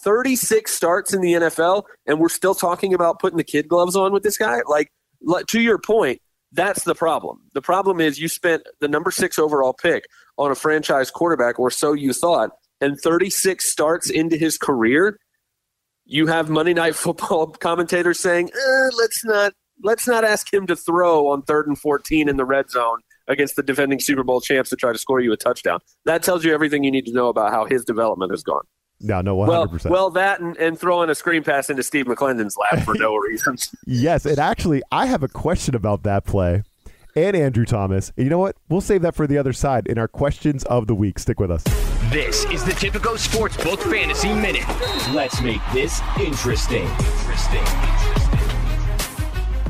36 0.02 0.72
starts 0.72 1.12
in 1.12 1.20
the 1.20 1.34
NFL, 1.34 1.82
and 2.06 2.20
we're 2.20 2.28
still 2.28 2.54
talking 2.54 2.94
about 2.94 3.18
putting 3.18 3.36
the 3.36 3.44
kid 3.44 3.68
gloves 3.68 3.96
on 3.96 4.12
with 4.12 4.22
this 4.22 4.38
guy. 4.38 4.60
Like, 4.68 4.92
to 5.48 5.60
your 5.60 5.78
point, 5.78 6.20
that's 6.52 6.84
the 6.84 6.94
problem. 6.94 7.40
The 7.54 7.60
problem 7.60 8.00
is 8.00 8.20
you 8.20 8.28
spent 8.28 8.62
the 8.80 8.88
number 8.88 9.10
six 9.10 9.38
overall 9.38 9.72
pick 9.72 10.04
on 10.38 10.50
a 10.50 10.54
franchise 10.54 11.10
quarterback, 11.10 11.58
or 11.58 11.70
so 11.70 11.92
you 11.92 12.12
thought, 12.12 12.50
and 12.80 12.98
36 12.98 13.64
starts 13.64 14.08
into 14.08 14.36
his 14.36 14.56
career. 14.56 15.18
You 16.10 16.26
have 16.26 16.48
Monday 16.48 16.72
Night 16.72 16.96
Football 16.96 17.48
commentators 17.60 18.18
saying, 18.18 18.48
eh, 18.48 18.90
"Let's 18.96 19.22
not 19.26 19.52
let's 19.84 20.08
not 20.08 20.24
ask 20.24 20.52
him 20.52 20.66
to 20.66 20.74
throw 20.74 21.28
on 21.28 21.42
third 21.42 21.68
and 21.68 21.78
14 21.78 22.30
in 22.30 22.38
the 22.38 22.46
red 22.46 22.70
zone 22.70 23.00
against 23.28 23.56
the 23.56 23.62
defending 23.62 24.00
Super 24.00 24.24
Bowl 24.24 24.40
champs 24.40 24.70
to 24.70 24.76
try 24.76 24.90
to 24.90 24.98
score 24.98 25.20
you 25.20 25.34
a 25.34 25.36
touchdown." 25.36 25.80
That 26.06 26.22
tells 26.22 26.46
you 26.46 26.54
everything 26.54 26.82
you 26.82 26.90
need 26.90 27.04
to 27.06 27.12
know 27.12 27.28
about 27.28 27.50
how 27.50 27.66
his 27.66 27.84
development 27.84 28.32
has 28.32 28.42
gone. 28.42 28.62
No, 29.00 29.20
no, 29.20 29.36
100%. 29.36 29.84
Well, 29.84 29.92
well 29.92 30.10
that 30.10 30.40
and, 30.40 30.56
and 30.56 30.80
throwing 30.80 31.10
a 31.10 31.14
screen 31.14 31.44
pass 31.44 31.68
into 31.68 31.82
Steve 31.82 32.06
McLendon's 32.06 32.56
lap 32.56 32.84
for 32.84 32.94
no 32.94 33.14
reason. 33.28 33.58
yes, 33.86 34.24
and 34.24 34.38
actually, 34.38 34.82
I 34.90 35.04
have 35.04 35.22
a 35.22 35.28
question 35.28 35.74
about 35.74 36.04
that 36.04 36.24
play 36.24 36.62
and 37.14 37.36
Andrew 37.36 37.66
Thomas. 37.66 38.12
And 38.16 38.24
you 38.24 38.30
know 38.30 38.38
what? 38.38 38.56
We'll 38.70 38.80
save 38.80 39.02
that 39.02 39.14
for 39.14 39.26
the 39.26 39.36
other 39.36 39.52
side 39.52 39.86
in 39.86 39.98
our 39.98 40.08
questions 40.08 40.64
of 40.64 40.86
the 40.86 40.94
week. 40.94 41.18
Stick 41.18 41.38
with 41.38 41.50
us. 41.50 41.64
This 42.10 42.46
is 42.46 42.64
the 42.64 42.72
Tipico 42.72 43.18
Sportsbook 43.18 43.80
Fantasy 43.90 44.32
Minute. 44.32 44.66
Let's 45.12 45.42
make 45.42 45.60
this 45.74 46.00
interesting. 46.18 46.84
Interesting. 46.84 47.62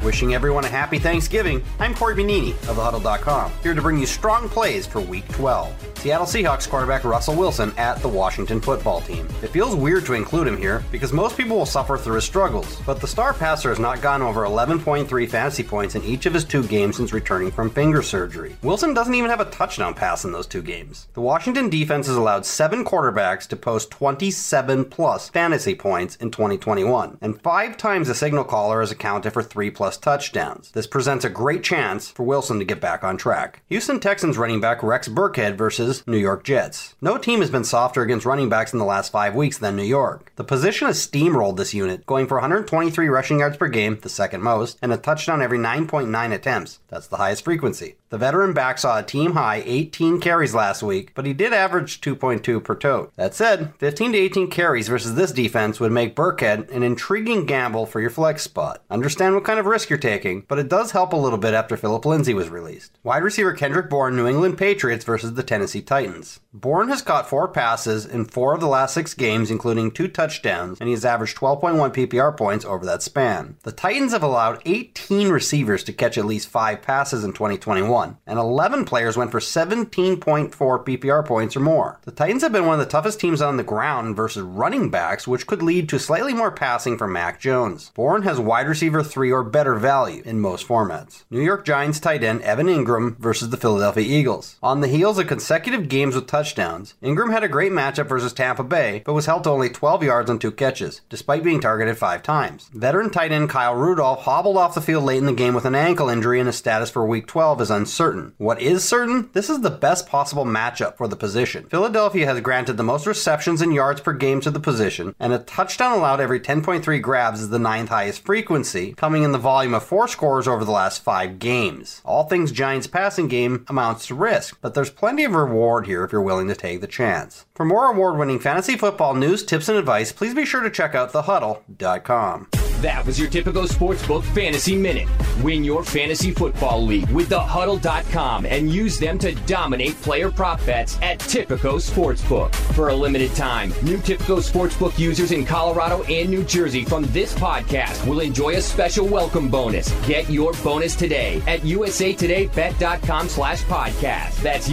Wishing 0.04 0.34
everyone 0.34 0.64
a 0.64 0.68
happy 0.68 1.00
Thanksgiving, 1.00 1.64
I'm 1.80 1.96
Corey 1.96 2.14
Bonini 2.14 2.50
of 2.68 2.76
TheHuddle.com, 2.76 3.50
here 3.64 3.74
to 3.74 3.82
bring 3.82 3.98
you 3.98 4.06
strong 4.06 4.48
plays 4.48 4.86
for 4.86 5.00
Week 5.00 5.26
12. 5.30 5.97
Seattle 5.98 6.26
Seahawks 6.26 6.68
quarterback 6.68 7.02
Russell 7.02 7.34
Wilson 7.34 7.72
at 7.76 8.00
the 8.02 8.08
Washington 8.08 8.60
football 8.60 9.00
team. 9.00 9.26
It 9.42 9.48
feels 9.48 9.74
weird 9.74 10.06
to 10.06 10.12
include 10.14 10.46
him 10.46 10.56
here 10.56 10.84
because 10.92 11.12
most 11.12 11.36
people 11.36 11.56
will 11.56 11.66
suffer 11.66 11.98
through 11.98 12.14
his 12.14 12.24
struggles, 12.24 12.80
but 12.86 13.00
the 13.00 13.06
star 13.08 13.34
passer 13.34 13.70
has 13.70 13.80
not 13.80 14.00
gone 14.00 14.22
over 14.22 14.42
11.3 14.42 15.28
fantasy 15.28 15.64
points 15.64 15.96
in 15.96 16.04
each 16.04 16.24
of 16.24 16.34
his 16.34 16.44
two 16.44 16.62
games 16.62 16.98
since 16.98 17.12
returning 17.12 17.50
from 17.50 17.68
finger 17.68 18.00
surgery. 18.00 18.54
Wilson 18.62 18.94
doesn't 18.94 19.16
even 19.16 19.28
have 19.28 19.40
a 19.40 19.46
touchdown 19.46 19.92
pass 19.92 20.24
in 20.24 20.30
those 20.30 20.46
two 20.46 20.62
games. 20.62 21.08
The 21.14 21.20
Washington 21.20 21.68
defense 21.68 22.06
has 22.06 22.14
allowed 22.14 22.46
seven 22.46 22.84
quarterbacks 22.84 23.48
to 23.48 23.56
post 23.56 23.90
27 23.90 24.84
plus 24.84 25.28
fantasy 25.28 25.74
points 25.74 26.14
in 26.14 26.30
2021, 26.30 27.18
and 27.20 27.42
five 27.42 27.76
times 27.76 28.06
the 28.06 28.14
signal 28.14 28.44
caller 28.44 28.78
has 28.78 28.92
accounted 28.92 29.32
for 29.32 29.42
three 29.42 29.72
plus 29.72 29.96
touchdowns. 29.96 30.70
This 30.70 30.86
presents 30.86 31.24
a 31.24 31.28
great 31.28 31.64
chance 31.64 32.08
for 32.08 32.22
Wilson 32.22 32.60
to 32.60 32.64
get 32.64 32.80
back 32.80 33.02
on 33.02 33.16
track. 33.16 33.62
Houston 33.68 33.98
Texans 33.98 34.38
running 34.38 34.60
back 34.60 34.84
Rex 34.84 35.08
Burkhead 35.08 35.56
versus 35.56 35.87
versus 35.88 36.06
New 36.06 36.18
York 36.18 36.44
Jets. 36.44 36.94
No 37.00 37.16
team 37.16 37.40
has 37.40 37.50
been 37.50 37.64
softer 37.64 38.02
against 38.02 38.26
running 38.26 38.50
backs 38.50 38.72
in 38.74 38.78
the 38.78 38.84
last 38.84 39.10
five 39.10 39.34
weeks 39.34 39.56
than 39.56 39.74
New 39.74 39.82
York. 39.82 40.32
The 40.36 40.44
position 40.44 40.86
has 40.86 41.06
steamrolled 41.06 41.56
this 41.56 41.72
unit, 41.72 42.04
going 42.04 42.26
for 42.26 42.36
123 42.36 43.08
rushing 43.08 43.38
yards 43.38 43.56
per 43.56 43.68
game, 43.68 43.98
the 44.02 44.10
second 44.10 44.42
most, 44.42 44.78
and 44.82 44.92
a 44.92 44.98
touchdown 44.98 45.40
every 45.40 45.58
9.9 45.58 46.32
attempts. 46.32 46.80
That's 46.88 47.06
the 47.06 47.16
highest 47.16 47.44
frequency. 47.44 47.96
The 48.10 48.18
veteran 48.18 48.54
back 48.54 48.78
saw 48.78 48.98
a 48.98 49.02
team 49.02 49.32
high 49.32 49.62
18 49.66 50.18
carries 50.20 50.54
last 50.54 50.82
week, 50.82 51.12
but 51.14 51.26
he 51.26 51.34
did 51.34 51.52
average 51.52 52.00
2.2 52.00 52.64
per 52.64 52.74
tote. 52.74 53.14
That 53.16 53.34
said, 53.34 53.74
15 53.78 54.12
to 54.12 54.18
18 54.18 54.48
carries 54.48 54.88
versus 54.88 55.14
this 55.14 55.30
defense 55.30 55.78
would 55.78 55.92
make 55.92 56.16
Burkhead 56.16 56.70
an 56.70 56.82
intriguing 56.82 57.44
gamble 57.44 57.84
for 57.84 58.00
your 58.00 58.08
flex 58.08 58.44
spot. 58.44 58.82
Understand 58.90 59.34
what 59.34 59.44
kind 59.44 59.58
of 59.58 59.66
risk 59.66 59.90
you're 59.90 59.98
taking, 59.98 60.46
but 60.48 60.58
it 60.58 60.70
does 60.70 60.92
help 60.92 61.12
a 61.12 61.16
little 61.16 61.38
bit 61.38 61.52
after 61.52 61.76
Phillip 61.76 62.06
Lindsay 62.06 62.32
was 62.32 62.48
released. 62.48 62.96
Wide 63.02 63.22
receiver 63.22 63.52
Kendrick 63.52 63.90
Bourne, 63.90 64.16
New 64.16 64.26
England 64.26 64.56
Patriots 64.56 65.04
versus 65.04 65.34
the 65.34 65.42
Tennessee 65.42 65.77
Titans. 65.82 66.40
Bourne 66.52 66.88
has 66.88 67.02
caught 67.02 67.28
four 67.28 67.46
passes 67.46 68.06
in 68.06 68.24
four 68.24 68.54
of 68.54 68.60
the 68.60 68.66
last 68.66 68.94
six 68.94 69.14
games, 69.14 69.50
including 69.50 69.90
two 69.90 70.08
touchdowns, 70.08 70.80
and 70.80 70.88
he 70.88 70.94
has 70.94 71.04
averaged 71.04 71.36
12.1 71.36 71.92
PPR 71.92 72.36
points 72.36 72.64
over 72.64 72.84
that 72.86 73.02
span. 73.02 73.56
The 73.62 73.70
Titans 73.70 74.12
have 74.12 74.22
allowed 74.22 74.62
18 74.64 75.28
receivers 75.28 75.84
to 75.84 75.92
catch 75.92 76.18
at 76.18 76.24
least 76.24 76.48
five 76.48 76.82
passes 76.82 77.22
in 77.22 77.32
2021, 77.32 78.16
and 78.26 78.38
11 78.38 78.86
players 78.86 79.16
went 79.16 79.30
for 79.30 79.40
17.4 79.40 80.50
PPR 80.50 81.24
points 81.24 81.54
or 81.54 81.60
more. 81.60 82.00
The 82.02 82.12
Titans 82.12 82.42
have 82.42 82.52
been 82.52 82.66
one 82.66 82.80
of 82.80 82.84
the 82.84 82.90
toughest 82.90 83.20
teams 83.20 83.42
on 83.42 83.56
the 83.56 83.62
ground 83.62 84.16
versus 84.16 84.42
running 84.42 84.90
backs, 84.90 85.28
which 85.28 85.46
could 85.46 85.62
lead 85.62 85.88
to 85.90 85.98
slightly 85.98 86.34
more 86.34 86.50
passing 86.50 86.96
from 86.98 87.12
Mac 87.12 87.40
Jones. 87.40 87.92
Bourne 87.94 88.22
has 88.22 88.40
wide 88.40 88.66
receiver 88.66 89.04
3 89.04 89.30
or 89.30 89.44
better 89.44 89.74
value 89.74 90.22
in 90.24 90.40
most 90.40 90.66
formats. 90.66 91.24
New 91.30 91.42
York 91.42 91.64
Giants 91.64 92.00
tight 92.00 92.24
end 92.24 92.42
Evan 92.42 92.66
Engram 92.66 93.18
versus 93.18 93.50
the 93.50 93.56
Philadelphia 93.56 94.02
Eagles. 94.02 94.56
On 94.62 94.80
the 94.80 94.88
heels 94.88 95.18
of 95.18 95.26
consecutive 95.26 95.67
consecutive 95.68 95.90
games 95.90 96.14
with 96.14 96.26
touchdowns. 96.26 96.94
Engram 97.02 97.30
had 97.30 97.44
a 97.44 97.48
great 97.48 97.72
matchup 97.72 98.08
versus 98.08 98.32
Tampa 98.32 98.64
Bay, 98.64 99.02
but 99.04 99.12
was 99.12 99.26
held 99.26 99.44
to 99.44 99.50
only 99.50 99.68
12 99.68 100.02
yards 100.02 100.30
on 100.30 100.38
two 100.38 100.50
catches, 100.50 101.02
despite 101.10 101.44
being 101.44 101.60
targeted 101.60 101.98
five 101.98 102.22
times. 102.22 102.70
Veteran 102.72 103.10
tight 103.10 103.32
end 103.32 103.50
Kyle 103.50 103.74
Rudolph 103.74 104.22
hobbled 104.22 104.56
off 104.56 104.74
the 104.74 104.80
field 104.80 105.04
late 105.04 105.18
in 105.18 105.26
the 105.26 105.32
game 105.34 105.52
with 105.52 105.66
an 105.66 105.74
ankle 105.74 106.08
injury, 106.08 106.40
and 106.40 106.46
his 106.46 106.56
status 106.56 106.88
for 106.88 107.04
Week 107.04 107.26
12 107.26 107.60
is 107.60 107.70
uncertain. 107.70 108.32
What 108.38 108.62
is 108.62 108.82
certain? 108.82 109.28
This 109.34 109.50
is 109.50 109.60
the 109.60 109.68
best 109.68 110.08
possible 110.08 110.46
matchup 110.46 110.96
for 110.96 111.06
the 111.06 111.16
position. 111.16 111.66
Philadelphia 111.68 112.24
has 112.24 112.40
granted 112.40 112.78
the 112.78 112.82
most 112.82 113.06
receptions 113.06 113.60
and 113.60 113.74
yards 113.74 114.00
per 114.00 114.14
game 114.14 114.40
to 114.40 114.50
the 114.50 114.60
position, 114.60 115.14
and 115.20 115.34
a 115.34 115.38
touchdown 115.38 115.92
allowed 115.92 116.20
every 116.20 116.40
10.3 116.40 117.02
grabs 117.02 117.42
is 117.42 117.50
the 117.50 117.58
ninth 117.58 117.90
highest 117.90 118.24
frequency, 118.24 118.94
coming 118.94 119.22
in 119.22 119.32
the 119.32 119.38
volume 119.38 119.74
of 119.74 119.84
four 119.84 120.08
scores 120.08 120.48
over 120.48 120.64
the 120.64 120.70
last 120.70 121.04
five 121.04 121.38
games. 121.38 122.00
All 122.06 122.24
things 122.24 122.52
Giants 122.52 122.86
passing 122.86 123.28
game 123.28 123.66
amounts 123.68 124.06
to 124.06 124.14
risk, 124.14 124.56
but 124.62 124.72
there's 124.72 124.88
plenty 124.88 125.24
of 125.24 125.32
reward 125.34 125.57
here 125.86 126.04
if 126.04 126.12
you're 126.12 126.22
willing 126.22 126.48
to 126.48 126.54
take 126.54 126.80
the 126.80 126.86
chance. 126.86 127.46
For 127.54 127.64
more 127.64 127.90
award 127.90 128.18
winning 128.18 128.38
fantasy 128.38 128.76
football 128.76 129.14
news, 129.14 129.44
tips, 129.44 129.68
and 129.68 129.76
advice, 129.76 130.12
please 130.12 130.34
be 130.34 130.46
sure 130.46 130.62
to 130.62 130.70
check 130.70 130.94
out 130.94 131.12
thehuddle.com. 131.12 132.48
That 132.80 133.04
was 133.04 133.18
your 133.18 133.28
Tipico 133.28 133.66
Sportsbook 133.66 134.22
Fantasy 134.22 134.76
Minute. 134.76 135.08
Win 135.42 135.64
your 135.64 135.82
fantasy 135.82 136.30
football 136.30 136.80
league 136.80 137.10
with 137.10 137.28
thehuddle.com 137.28 138.46
and 138.46 138.70
use 138.70 139.00
them 139.00 139.18
to 139.18 139.34
dominate 139.46 140.00
player 140.00 140.30
prop 140.30 140.64
bets 140.64 140.96
at 141.02 141.18
Tipico 141.18 141.80
Sportsbook. 141.80 142.54
For 142.76 142.90
a 142.90 142.94
limited 142.94 143.34
time, 143.34 143.70
new 143.82 143.96
Tipico 143.96 144.38
Sportsbook 144.38 144.96
users 144.96 145.32
in 145.32 145.44
Colorado 145.44 146.04
and 146.04 146.30
New 146.30 146.44
Jersey 146.44 146.84
from 146.84 147.02
this 147.06 147.34
podcast 147.34 148.06
will 148.06 148.20
enjoy 148.20 148.54
a 148.54 148.60
special 148.60 149.08
welcome 149.08 149.48
bonus. 149.48 149.90
Get 150.06 150.30
your 150.30 150.52
bonus 150.62 150.94
today 150.94 151.42
at 151.48 151.62
usatodaybet.com 151.62 153.28
slash 153.28 153.64
podcast. 153.64 154.40
That's 154.40 154.68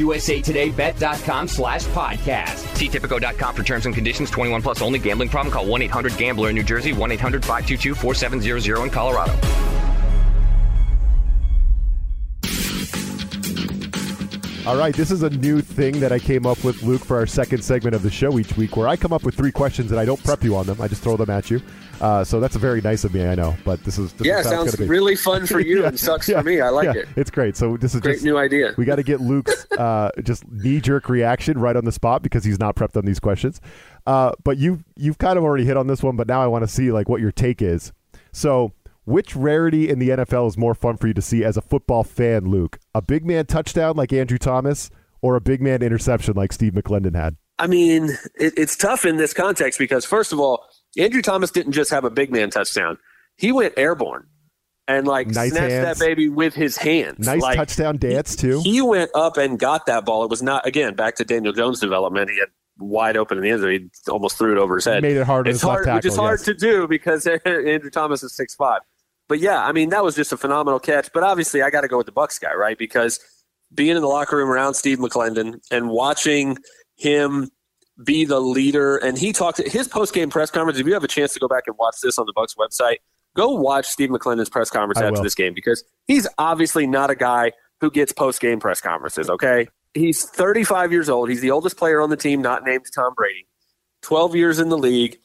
usatodaybet.com 0.75 1.47
slash 1.47 1.85
podcast. 1.87 2.75
See 2.75 2.89
Tipico.com 2.89 3.55
for 3.55 3.63
terms 3.63 3.85
and 3.85 3.95
conditions. 3.95 4.29
21 4.31 4.61
plus 4.61 4.81
only. 4.81 4.99
Gambling 4.99 5.29
problem? 5.29 5.53
Call 5.53 5.65
1-800-GAMBLER 5.65 6.49
in 6.49 6.55
New 6.55 6.63
Jersey. 6.63 6.93
1-800-522-4700 6.93 8.83
in 8.83 8.89
Colorado. 8.89 9.33
All 14.67 14.77
right, 14.77 14.95
this 14.95 15.11
is 15.11 15.21
a 15.21 15.29
new 15.29 15.61
thing 15.61 15.99
that 15.99 16.11
I 16.11 16.17
came 16.17 16.47
up 16.47 16.63
with, 16.63 16.81
Luke, 16.81 17.05
for 17.05 17.17
our 17.17 17.27
second 17.27 17.63
segment 17.63 17.93
of 17.93 18.01
the 18.01 18.09
show 18.09 18.39
each 18.39 18.57
week, 18.57 18.75
where 18.75 18.87
I 18.87 18.95
come 18.95 19.13
up 19.13 19.23
with 19.23 19.35
three 19.35 19.51
questions 19.51 19.91
and 19.91 19.99
I 19.99 20.05
don't 20.05 20.21
prep 20.23 20.43
you 20.43 20.55
on 20.55 20.65
them. 20.65 20.81
I 20.81 20.87
just 20.87 21.03
throw 21.03 21.15
them 21.15 21.29
at 21.29 21.51
you. 21.51 21.61
Uh, 22.01 22.23
so 22.23 22.39
that's 22.39 22.55
very 22.55 22.81
nice 22.81 23.03
of 23.03 23.13
me, 23.13 23.25
I 23.25 23.35
know. 23.35 23.55
But 23.63 23.83
this 23.83 23.97
is 23.97 24.13
this 24.13 24.27
yeah, 24.27 24.39
is 24.39 24.47
sounds 24.47 24.77
really 24.79 25.15
fun 25.15 25.45
for 25.47 25.59
you 25.59 25.81
yeah, 25.81 25.87
and 25.87 25.99
sucks 25.99 26.27
yeah, 26.27 26.41
for 26.41 26.47
me. 26.47 26.61
I 26.61 26.69
like 26.69 26.85
yeah, 26.85 27.01
it. 27.01 27.07
It's 27.15 27.31
great. 27.31 27.55
So 27.55 27.77
this 27.77 27.95
is 27.95 28.01
Great 28.01 28.13
just, 28.13 28.25
new 28.25 28.37
idea. 28.37 28.73
We 28.77 28.85
got 28.85 28.97
to 28.97 29.03
get 29.03 29.21
Luke's 29.21 29.69
uh, 29.77 30.09
just 30.23 30.49
knee 30.49 30.81
jerk 30.81 31.09
reaction 31.09 31.57
right 31.57 31.75
on 31.75 31.85
the 31.85 31.91
spot 31.91 32.21
because 32.21 32.43
he's 32.43 32.59
not 32.59 32.75
prepped 32.75 32.97
on 32.97 33.05
these 33.05 33.19
questions. 33.19 33.61
Uh, 34.05 34.33
but 34.43 34.57
you 34.57 34.83
you've 34.95 35.17
kind 35.17 35.37
of 35.37 35.43
already 35.43 35.65
hit 35.65 35.77
on 35.77 35.87
this 35.87 36.03
one, 36.03 36.15
but 36.15 36.27
now 36.27 36.41
I 36.41 36.47
want 36.47 36.63
to 36.63 36.67
see 36.67 36.91
like 36.91 37.09
what 37.09 37.21
your 37.21 37.31
take 37.31 37.61
is. 37.61 37.91
So 38.31 38.73
which 39.05 39.35
rarity 39.35 39.89
in 39.89 39.99
the 39.99 40.09
NFL 40.09 40.47
is 40.47 40.57
more 40.57 40.73
fun 40.73 40.97
for 40.97 41.07
you 41.07 41.13
to 41.13 41.21
see 41.21 41.43
as 41.43 41.57
a 41.57 41.61
football 41.61 42.03
fan, 42.03 42.45
Luke? 42.45 42.79
A 42.93 43.01
big 43.01 43.25
man 43.25 43.45
touchdown 43.45 43.95
like 43.95 44.11
Andrew 44.11 44.39
Thomas, 44.39 44.89
or 45.21 45.35
a 45.35 45.41
big 45.41 45.61
man 45.61 45.81
interception 45.81 46.33
like 46.35 46.51
Steve 46.51 46.73
McLendon 46.73 47.15
had? 47.15 47.37
I 47.57 47.67
mean, 47.67 48.17
it, 48.35 48.53
it's 48.57 48.75
tough 48.75 49.05
in 49.05 49.17
this 49.17 49.33
context 49.33 49.79
because, 49.79 50.05
first 50.05 50.33
of 50.33 50.39
all, 50.39 50.65
Andrew 50.97 51.21
Thomas 51.21 51.51
didn't 51.51 51.73
just 51.73 51.91
have 51.91 52.03
a 52.03 52.09
big 52.09 52.31
man 52.31 52.49
touchdown; 52.49 52.97
he 53.37 53.51
went 53.51 53.73
airborne 53.77 54.27
and 54.87 55.07
like 55.07 55.27
Nice 55.27 55.51
snatched 55.51 55.71
hands. 55.71 55.99
that 55.99 56.05
baby 56.05 56.29
with 56.29 56.53
his 56.53 56.77
hands. 56.77 57.25
Nice 57.25 57.41
Like, 57.41 57.57
touchdown 57.57 57.97
dance 57.97 58.35
too. 58.35 58.61
He 58.63 58.81
went 58.81 59.11
up 59.15 59.37
and 59.37 59.59
got 59.59 59.85
that 59.87 60.05
ball. 60.05 60.23
It 60.23 60.29
was 60.29 60.43
not 60.43 60.65
again 60.65 60.95
back 60.95 61.15
to 61.15 61.25
Daniel 61.25 61.53
Jones' 61.53 61.79
development. 61.79 62.29
He 62.29 62.39
had 62.39 62.49
wide 62.77 63.17
open 63.17 63.37
in 63.37 63.43
the 63.43 63.49
end 63.49 63.61
zone. 63.61 63.71
He 63.71 63.89
almost 64.11 64.37
threw 64.37 64.51
it 64.51 64.57
over 64.57 64.75
his 64.75 64.85
head. 64.85 65.01
Made 65.01 65.17
it 65.17 65.25
hard 65.25 65.47
It's 65.47 65.61
hard, 65.61 65.87
which 65.87 66.05
is 66.05 66.13
tackle, 66.13 66.25
hard 66.25 66.39
to 66.41 66.53
do 66.53 66.87
because 66.87 67.25
Andrew 67.45 67.89
Thomas 67.89 68.23
is 68.23 68.35
six 68.35 68.55
five. 68.55 68.81
But 69.27 69.39
yeah, 69.39 69.65
I 69.65 69.71
mean 69.71 69.89
that 69.89 70.03
was 70.03 70.15
just 70.15 70.31
a 70.31 70.37
phenomenal 70.37 70.79
catch. 70.79 71.11
But 71.13 71.23
obviously, 71.23 71.61
I 71.61 71.69
got 71.69 71.81
to 71.81 71.87
go 71.87 71.97
with 71.97 72.05
the 72.05 72.13
Bucs 72.13 72.39
guy, 72.39 72.53
right? 72.53 72.77
Because 72.77 73.19
being 73.73 73.95
in 73.95 74.01
the 74.01 74.07
locker 74.07 74.37
room 74.37 74.49
around 74.49 74.75
Steve 74.75 74.99
McLendon 74.99 75.59
and 75.71 75.89
watching 75.89 76.57
him 76.95 77.49
be 78.03 78.25
the 78.25 78.39
leader, 78.39 78.97
and 78.97 79.17
he 79.17 79.31
talked 79.31 79.57
his 79.57 79.87
post 79.87 80.13
game 80.13 80.29
press 80.29 80.51
conference. 80.51 80.79
If 80.79 80.85
you 80.85 80.93
have 80.93 81.03
a 81.03 81.07
chance 81.07 81.33
to 81.33 81.39
go 81.39 81.47
back 81.47 81.63
and 81.67 81.75
watch 81.77 81.95
this 82.01 82.17
on 82.17 82.25
the 82.25 82.33
Bucs 82.33 82.55
website, 82.57 82.97
go 83.35 83.49
watch 83.51 83.85
Steve 83.85 84.09
McLendon's 84.09 84.49
press 84.49 84.69
conference 84.69 84.99
I 84.99 85.05
after 85.05 85.13
will. 85.15 85.23
this 85.23 85.35
game 85.35 85.53
because 85.53 85.83
he's 86.07 86.27
obviously 86.37 86.87
not 86.87 87.09
a 87.09 87.15
guy 87.15 87.51
who 87.81 87.89
gets 87.91 88.11
post 88.11 88.41
game 88.41 88.59
press 88.59 88.81
conferences. 88.81 89.29
Okay, 89.29 89.67
he's 89.93 90.23
35 90.23 90.91
years 90.91 91.09
old. 91.09 91.29
He's 91.29 91.41
the 91.41 91.51
oldest 91.51 91.77
player 91.77 92.01
on 92.01 92.09
the 92.09 92.17
team, 92.17 92.41
not 92.41 92.63
named 92.63 92.85
Tom 92.93 93.13
Brady. 93.15 93.47
12 94.01 94.35
years 94.35 94.59
in 94.59 94.69
the 94.69 94.77
league. 94.77 95.17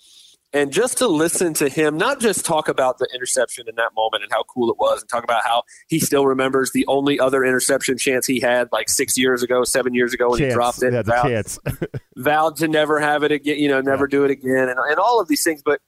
And 0.52 0.72
just 0.72 0.98
to 0.98 1.06
listen 1.06 1.54
to 1.54 1.68
him, 1.68 1.96
not 1.96 2.18
just 2.18 2.44
talk 2.44 2.68
about 2.68 2.98
the 2.98 3.08
interception 3.14 3.68
in 3.68 3.76
that 3.76 3.94
moment 3.94 4.24
and 4.24 4.32
how 4.32 4.42
cool 4.42 4.68
it 4.68 4.76
was, 4.78 5.00
and 5.00 5.08
talk 5.08 5.22
about 5.22 5.44
how 5.44 5.62
he 5.88 6.00
still 6.00 6.26
remembers 6.26 6.72
the 6.72 6.84
only 6.88 7.20
other 7.20 7.44
interception 7.44 7.96
chance 7.96 8.26
he 8.26 8.40
had 8.40 8.68
like 8.72 8.88
six 8.88 9.16
years 9.16 9.44
ago, 9.44 9.62
seven 9.62 9.94
years 9.94 10.12
ago 10.12 10.30
when 10.30 10.42
he 10.42 10.48
dropped 10.48 10.82
it. 10.82 10.92
Yeah, 10.92 11.02
the 11.02 11.12
vowed, 11.12 11.26
chance. 11.26 11.58
vowed 12.16 12.56
to 12.56 12.66
never 12.66 12.98
have 12.98 13.22
it 13.22 13.30
again, 13.30 13.58
you 13.58 13.68
know, 13.68 13.80
never 13.80 14.08
do 14.08 14.24
it 14.24 14.32
again, 14.32 14.68
and, 14.68 14.78
and 14.78 14.98
all 14.98 15.20
of 15.20 15.28
these 15.28 15.44
things. 15.44 15.62
But 15.64 15.80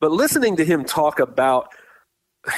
but 0.00 0.12
listening 0.12 0.56
to 0.56 0.64
him 0.64 0.84
talk 0.84 1.20
about 1.20 1.68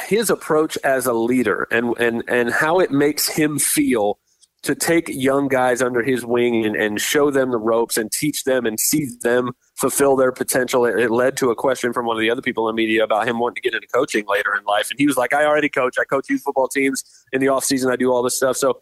his 0.06 0.30
approach 0.30 0.78
as 0.84 1.06
a 1.06 1.12
leader 1.12 1.66
and 1.72 1.96
and 1.98 2.22
and 2.28 2.52
how 2.52 2.78
it 2.78 2.92
makes 2.92 3.28
him 3.28 3.58
feel 3.58 4.20
to 4.62 4.74
take 4.74 5.08
young 5.08 5.48
guys 5.48 5.80
under 5.80 6.02
his 6.02 6.24
wing 6.24 6.64
and, 6.64 6.76
and 6.76 7.00
show 7.00 7.30
them 7.30 7.50
the 7.50 7.58
ropes 7.58 7.96
and 7.96 8.10
teach 8.12 8.44
them 8.44 8.66
and 8.66 8.78
see 8.78 9.06
them 9.22 9.52
fulfill 9.78 10.16
their 10.16 10.32
potential. 10.32 10.84
It, 10.84 10.98
it 10.98 11.10
led 11.10 11.36
to 11.36 11.50
a 11.50 11.54
question 11.54 11.92
from 11.92 12.04
one 12.04 12.16
of 12.16 12.20
the 12.20 12.30
other 12.30 12.42
people 12.42 12.68
in 12.68 12.74
the 12.74 12.82
media 12.82 13.04
about 13.04 13.28
him 13.28 13.38
wanting 13.38 13.54
to 13.54 13.60
get 13.60 13.74
into 13.74 13.86
coaching 13.86 14.24
later 14.26 14.56
in 14.56 14.64
life. 14.64 14.90
And 14.90 14.98
he 14.98 15.06
was 15.06 15.16
like, 15.16 15.32
I 15.32 15.44
already 15.44 15.68
coach. 15.68 15.96
I 16.00 16.04
coach 16.04 16.28
youth 16.28 16.42
football 16.42 16.66
teams 16.66 17.04
in 17.32 17.40
the 17.40 17.46
offseason. 17.46 17.90
I 17.90 17.94
do 17.94 18.12
all 18.12 18.24
this 18.24 18.36
stuff. 18.36 18.56
So 18.56 18.80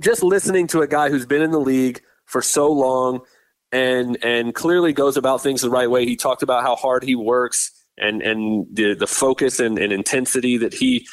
just 0.00 0.22
listening 0.22 0.68
to 0.68 0.82
a 0.82 0.86
guy 0.86 1.10
who's 1.10 1.26
been 1.26 1.42
in 1.42 1.50
the 1.50 1.60
league 1.60 2.00
for 2.26 2.40
so 2.40 2.70
long 2.70 3.22
and 3.72 4.16
and 4.22 4.54
clearly 4.54 4.92
goes 4.92 5.16
about 5.16 5.42
things 5.42 5.60
the 5.60 5.70
right 5.70 5.90
way. 5.90 6.06
He 6.06 6.14
talked 6.14 6.44
about 6.44 6.62
how 6.62 6.76
hard 6.76 7.02
he 7.02 7.16
works 7.16 7.72
and 7.98 8.22
and 8.22 8.66
the 8.72 8.94
the 8.94 9.08
focus 9.08 9.58
and, 9.58 9.76
and 9.76 9.92
intensity 9.92 10.56
that 10.58 10.72
he 10.72 11.06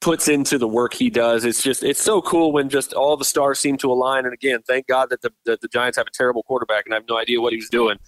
puts 0.00 0.28
into 0.28 0.58
the 0.58 0.68
work 0.68 0.94
he 0.94 1.10
does. 1.10 1.44
It's 1.44 1.62
just 1.62 1.82
it's 1.82 2.00
so 2.00 2.22
cool 2.22 2.52
when 2.52 2.68
just 2.68 2.92
all 2.92 3.16
the 3.16 3.24
stars 3.24 3.58
seem 3.58 3.76
to 3.78 3.90
align. 3.90 4.24
And 4.24 4.34
again, 4.34 4.60
thank 4.66 4.86
God 4.86 5.10
that 5.10 5.22
the 5.22 5.32
that 5.44 5.60
the 5.60 5.68
Giants 5.68 5.96
have 5.98 6.06
a 6.06 6.12
terrible 6.12 6.42
quarterback 6.42 6.84
and 6.86 6.94
I 6.94 6.98
have 6.98 7.08
no 7.08 7.18
idea 7.18 7.40
what 7.40 7.52
he 7.52 7.56
was 7.56 7.68
doing. 7.68 7.98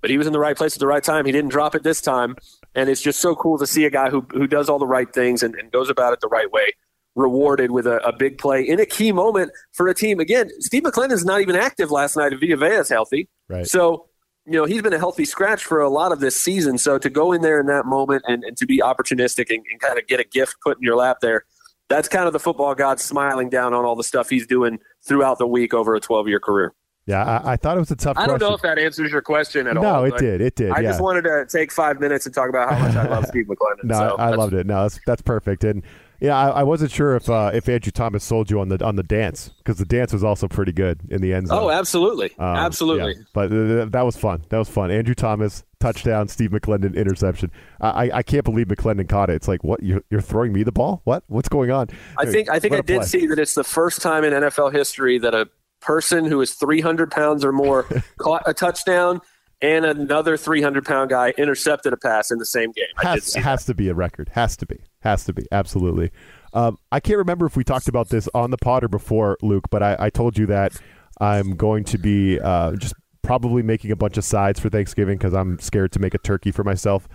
But 0.00 0.10
he 0.10 0.18
was 0.18 0.26
in 0.26 0.32
the 0.32 0.38
right 0.38 0.56
place 0.56 0.74
at 0.74 0.80
the 0.80 0.86
right 0.86 1.02
time. 1.02 1.24
He 1.24 1.32
didn't 1.32 1.50
drop 1.50 1.74
it 1.74 1.82
this 1.82 2.00
time. 2.00 2.36
And 2.74 2.90
it's 2.90 3.00
just 3.00 3.20
so 3.20 3.34
cool 3.34 3.58
to 3.58 3.66
see 3.66 3.84
a 3.86 3.90
guy 3.90 4.10
who 4.10 4.26
who 4.30 4.46
does 4.46 4.68
all 4.68 4.78
the 4.78 4.86
right 4.86 5.12
things 5.12 5.42
and, 5.42 5.54
and 5.54 5.72
goes 5.72 5.88
about 5.88 6.12
it 6.12 6.20
the 6.20 6.28
right 6.28 6.50
way 6.50 6.72
rewarded 7.16 7.70
with 7.70 7.86
a, 7.86 7.96
a 8.06 8.12
big 8.12 8.38
play 8.38 8.62
in 8.62 8.78
a 8.78 8.86
key 8.86 9.10
moment 9.10 9.50
for 9.72 9.88
a 9.88 9.94
team. 9.94 10.20
Again, 10.20 10.50
Steve 10.60 10.82
McLendon's 10.82 11.24
not 11.24 11.40
even 11.40 11.56
active 11.56 11.90
last 11.90 12.16
night 12.16 12.32
if 12.32 12.40
Vita 12.40 12.56
Vea 12.56 12.76
is 12.76 12.88
healthy. 12.88 13.28
Right. 13.48 13.66
So, 13.66 14.08
you 14.46 14.52
know, 14.52 14.64
he's 14.64 14.82
been 14.82 14.92
a 14.92 14.98
healthy 14.98 15.24
scratch 15.24 15.64
for 15.64 15.80
a 15.80 15.88
lot 15.88 16.12
of 16.12 16.20
this 16.20 16.36
season. 16.36 16.78
So 16.78 16.98
to 16.98 17.10
go 17.10 17.32
in 17.32 17.42
there 17.42 17.58
in 17.60 17.66
that 17.66 17.84
moment 17.84 18.22
and, 18.28 18.44
and 18.44 18.56
to 18.58 18.66
be 18.66 18.78
opportunistic 18.78 19.50
and, 19.50 19.64
and 19.70 19.80
kind 19.80 19.98
of 19.98 20.06
get 20.06 20.20
a 20.20 20.24
gift 20.24 20.56
put 20.62 20.76
in 20.76 20.82
your 20.82 20.96
lap 20.96 21.18
there, 21.20 21.44
that's 21.88 22.08
kind 22.08 22.26
of 22.26 22.32
the 22.32 22.40
football 22.40 22.74
god 22.74 23.00
smiling 23.00 23.48
down 23.48 23.74
on 23.74 23.84
all 23.84 23.96
the 23.96 24.04
stuff 24.04 24.30
he's 24.30 24.46
doing 24.46 24.78
throughout 25.04 25.38
the 25.38 25.46
week 25.46 25.74
over 25.74 25.94
a 25.94 26.00
12 26.00 26.28
year 26.28 26.40
career. 26.40 26.72
Yeah, 27.06 27.22
I, 27.22 27.52
I 27.52 27.56
thought 27.56 27.76
it 27.76 27.80
was 27.80 27.92
a 27.92 27.96
tough 27.96 28.16
I 28.18 28.26
don't 28.26 28.38
question. 28.38 28.48
know 28.48 28.54
if 28.56 28.62
that 28.62 28.78
answers 28.80 29.12
your 29.12 29.22
question 29.22 29.68
at 29.68 29.76
all. 29.76 29.82
no, 29.82 30.04
it 30.04 30.16
did. 30.18 30.40
It 30.40 30.56
did. 30.56 30.72
I 30.72 30.80
yeah. 30.80 30.90
just 30.90 31.00
wanted 31.00 31.22
to 31.22 31.46
take 31.48 31.70
five 31.70 32.00
minutes 32.00 32.26
and 32.26 32.34
talk 32.34 32.48
about 32.48 32.72
how 32.72 32.84
much 32.84 32.96
I 32.96 33.06
love 33.06 33.26
Steve 33.28 33.46
McLendon. 33.46 33.84
No, 33.84 33.94
so 33.94 34.16
I, 34.16 34.30
I 34.30 34.34
loved 34.34 34.54
it. 34.54 34.66
No, 34.66 34.82
that's 34.82 34.98
that's 35.06 35.22
perfect. 35.22 35.62
And 35.62 35.84
yeah, 36.20 36.36
I, 36.36 36.60
I 36.60 36.62
wasn't 36.62 36.90
sure 36.90 37.16
if 37.16 37.28
uh, 37.28 37.50
if 37.52 37.68
Andrew 37.68 37.92
Thomas 37.92 38.24
sold 38.24 38.50
you 38.50 38.60
on 38.60 38.68
the 38.68 38.84
on 38.84 38.96
the 38.96 39.02
dance 39.02 39.50
because 39.58 39.76
the 39.76 39.84
dance 39.84 40.12
was 40.12 40.24
also 40.24 40.48
pretty 40.48 40.72
good 40.72 41.00
in 41.10 41.20
the 41.20 41.32
end 41.34 41.48
zone. 41.48 41.64
Oh, 41.64 41.70
absolutely. 41.70 42.30
Um, 42.38 42.56
absolutely. 42.56 43.14
yeah. 43.16 43.22
But 43.32 43.52
uh, 43.52 43.84
that 43.86 44.02
was 44.02 44.16
fun. 44.16 44.44
That 44.48 44.58
was 44.58 44.68
fun. 44.68 44.90
Andrew 44.90 45.14
Thomas 45.14 45.64
touchdown. 45.80 46.28
Steve 46.28 46.50
McLendon 46.50 46.94
interception. 46.94 47.50
I 47.80 48.06
I, 48.06 48.16
I 48.18 48.22
can't 48.22 48.44
believe 48.44 48.68
McLendon 48.68 49.08
caught 49.08 49.30
it. 49.30 49.34
It's 49.34 49.48
like 49.48 49.62
what 49.64 49.82
you're 49.82 50.02
you're 50.10 50.20
throwing 50.20 50.52
me 50.52 50.62
the 50.62 50.72
ball? 50.72 51.02
What 51.04 51.24
what's 51.28 51.48
going 51.48 51.70
on? 51.70 51.88
I 52.18 52.26
think 52.26 52.48
I 52.50 52.58
think 52.58 52.74
I 52.74 52.80
did 52.80 52.98
play. 52.98 53.06
see 53.06 53.26
that 53.26 53.38
it's 53.38 53.54
the 53.54 53.64
first 53.64 54.00
time 54.00 54.24
in 54.24 54.32
NFL 54.32 54.72
history 54.72 55.18
that 55.18 55.34
a 55.34 55.48
person 55.80 56.24
who 56.24 56.40
is 56.40 56.54
300 56.54 57.10
pounds 57.10 57.44
or 57.44 57.52
more 57.52 57.86
caught 58.18 58.42
a 58.46 58.54
touchdown 58.54 59.20
and 59.62 59.84
another 59.84 60.36
300 60.36 60.84
pound 60.84 61.10
guy 61.10 61.32
intercepted 61.38 61.92
a 61.92 61.96
pass 61.96 62.30
in 62.30 62.38
the 62.38 62.46
same 62.46 62.72
game. 62.72 62.86
Has 62.98 63.34
has 63.34 63.64
to 63.66 63.74
be 63.74 63.88
a 63.88 63.94
record. 63.94 64.30
Has 64.32 64.56
to 64.58 64.66
be. 64.66 64.80
Has 65.00 65.24
to 65.24 65.32
be. 65.32 65.46
Absolutely. 65.50 66.10
Um, 66.52 66.78
I 66.92 67.00
can't 67.00 67.18
remember 67.18 67.46
if 67.46 67.56
we 67.56 67.64
talked 67.64 67.88
about 67.88 68.08
this 68.08 68.28
on 68.34 68.50
the 68.50 68.56
pod 68.56 68.84
or 68.84 68.88
before, 68.88 69.36
Luke, 69.42 69.64
but 69.70 69.82
I, 69.82 69.96
I 69.98 70.10
told 70.10 70.38
you 70.38 70.46
that 70.46 70.80
I'm 71.20 71.54
going 71.54 71.84
to 71.84 71.98
be 71.98 72.40
uh, 72.40 72.76
just 72.76 72.94
probably 73.22 73.62
making 73.62 73.90
a 73.90 73.96
bunch 73.96 74.16
of 74.16 74.24
sides 74.24 74.60
for 74.60 74.68
Thanksgiving 74.68 75.18
because 75.18 75.34
I'm 75.34 75.58
scared 75.58 75.92
to 75.92 75.98
make 75.98 76.14
a 76.14 76.18
turkey 76.18 76.52
for 76.52 76.64
myself. 76.64 77.08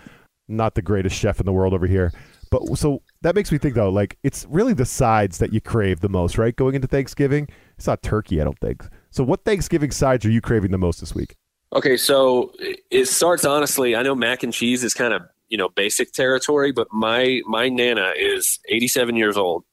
Not 0.47 0.75
the 0.75 0.81
greatest 0.81 1.15
chef 1.15 1.39
in 1.39 1.45
the 1.45 1.53
world 1.53 1.73
over 1.73 1.87
here. 1.87 2.11
But 2.49 2.77
so 2.77 3.01
that 3.21 3.33
makes 3.33 3.51
me 3.51 3.57
think 3.57 3.75
though, 3.75 3.89
like 3.89 4.17
it's 4.23 4.45
really 4.49 4.73
the 4.73 4.85
sides 4.85 5.37
that 5.37 5.53
you 5.53 5.61
crave 5.61 6.01
the 6.01 6.09
most, 6.09 6.37
right? 6.37 6.53
Going 6.55 6.75
into 6.75 6.87
Thanksgiving, 6.87 7.47
it's 7.77 7.87
not 7.87 8.03
turkey, 8.03 8.41
I 8.41 8.43
don't 8.43 8.59
think. 8.59 8.83
So, 9.09 9.23
what 9.23 9.45
Thanksgiving 9.45 9.91
sides 9.91 10.25
are 10.25 10.29
you 10.29 10.41
craving 10.41 10.71
the 10.71 10.77
most 10.77 10.99
this 10.99 11.15
week? 11.15 11.35
Okay, 11.73 11.95
so 11.95 12.53
it 12.89 13.07
starts 13.07 13.45
honestly. 13.45 13.95
I 13.95 14.03
know 14.03 14.13
mac 14.13 14.43
and 14.43 14.51
cheese 14.51 14.83
is 14.83 14.93
kind 14.93 15.13
of 15.13 15.23
you 15.47 15.57
know 15.57 15.69
basic 15.69 16.11
territory, 16.11 16.71
but 16.71 16.87
my 16.91 17.41
my 17.45 17.69
nana 17.69 18.13
is 18.17 18.59
87 18.69 19.15
years 19.15 19.37
old 19.37 19.63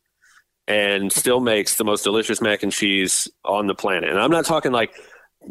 and 0.68 1.10
still 1.10 1.40
makes 1.40 1.76
the 1.76 1.84
most 1.84 2.04
delicious 2.04 2.40
mac 2.40 2.62
and 2.62 2.70
cheese 2.70 3.26
on 3.44 3.66
the 3.66 3.74
planet. 3.74 4.10
And 4.10 4.20
I'm 4.20 4.30
not 4.30 4.44
talking 4.44 4.70
like 4.70 4.92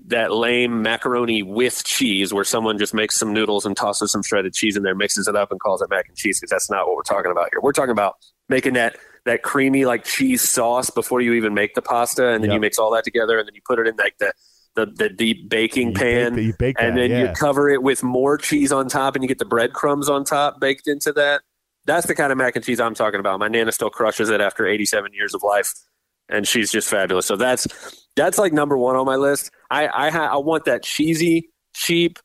that 0.05 0.31
lame 0.31 0.81
macaroni 0.83 1.41
with 1.41 1.83
cheese 1.83 2.33
where 2.33 2.43
someone 2.43 2.77
just 2.77 2.93
makes 2.93 3.15
some 3.15 3.33
noodles 3.33 3.65
and 3.65 3.75
tosses 3.75 4.11
some 4.11 4.21
shredded 4.21 4.53
cheese 4.53 4.77
in 4.77 4.83
there, 4.83 4.95
mixes 4.95 5.27
it 5.27 5.35
up, 5.35 5.49
and 5.49 5.59
calls 5.59 5.81
it 5.81 5.89
mac 5.89 6.07
and 6.07 6.15
cheese 6.15 6.39
because 6.39 6.51
that's 6.51 6.69
not 6.69 6.87
what 6.87 6.95
we're 6.95 7.01
talking 7.01 7.31
about 7.31 7.49
here. 7.51 7.59
We're 7.61 7.71
talking 7.73 7.91
about 7.91 8.15
making 8.47 8.73
that 8.73 8.95
that 9.25 9.41
creamy 9.41 9.85
like 9.85 10.05
cheese 10.05 10.47
sauce 10.47 10.89
before 10.89 11.19
you 11.19 11.33
even 11.33 11.53
make 11.53 11.73
the 11.73 11.81
pasta, 11.81 12.29
and 12.29 12.43
then 12.43 12.51
yep. 12.51 12.55
you 12.55 12.61
mix 12.61 12.77
all 12.77 12.91
that 12.91 13.03
together, 13.03 13.37
and 13.37 13.47
then 13.47 13.55
you 13.55 13.61
put 13.65 13.79
it 13.79 13.87
in 13.87 13.95
like 13.97 14.17
the 14.19 14.31
the, 14.77 14.86
the 14.86 15.10
deep 15.10 15.50
baking 15.50 15.89
you 15.89 15.93
pan, 15.96 16.36
bake, 16.36 16.57
bake 16.57 16.77
that, 16.77 16.86
and 16.86 16.98
then 16.98 17.10
yeah. 17.10 17.22
you 17.29 17.34
cover 17.34 17.67
it 17.69 17.81
with 17.81 18.03
more 18.03 18.38
cheese 18.38 18.72
on 18.72 18.88
top, 18.88 19.15
and 19.15 19.24
you 19.24 19.27
get 19.27 19.39
the 19.39 19.46
breadcrumbs 19.46 20.07
on 20.07 20.24
top 20.24 20.62
baked 20.62 20.88
into 20.88 21.12
that. 21.13 21.41
That's 21.86 22.05
the 22.05 22.13
kind 22.13 22.31
of 22.31 22.38
mac 22.38 22.55
and 22.55 22.63
cheese 22.63 22.79
I'm 22.79 22.93
talking 22.93 23.19
about. 23.19 23.39
My 23.39 23.48
nana 23.48 23.72
still 23.72 23.89
crushes 23.89 24.29
it 24.29 24.39
after 24.39 24.67
87 24.67 25.13
years 25.13 25.34
of 25.34 25.41
life, 25.41 25.74
and 26.29 26.48
she's 26.48 26.72
just 26.72 26.88
fabulous. 26.88 27.25
So 27.25 27.36
that's 27.36 27.67
that's 28.15 28.38
like 28.38 28.53
number 28.53 28.77
one 28.77 28.96
on 28.96 29.05
my 29.05 29.15
list. 29.15 29.50
I 29.72 29.88
I, 29.88 30.10
ha- 30.12 30.29
I 30.31 30.38
want 30.38 30.65
that 30.65 30.84
cheesy, 30.84 31.50
cheap, 31.74 32.19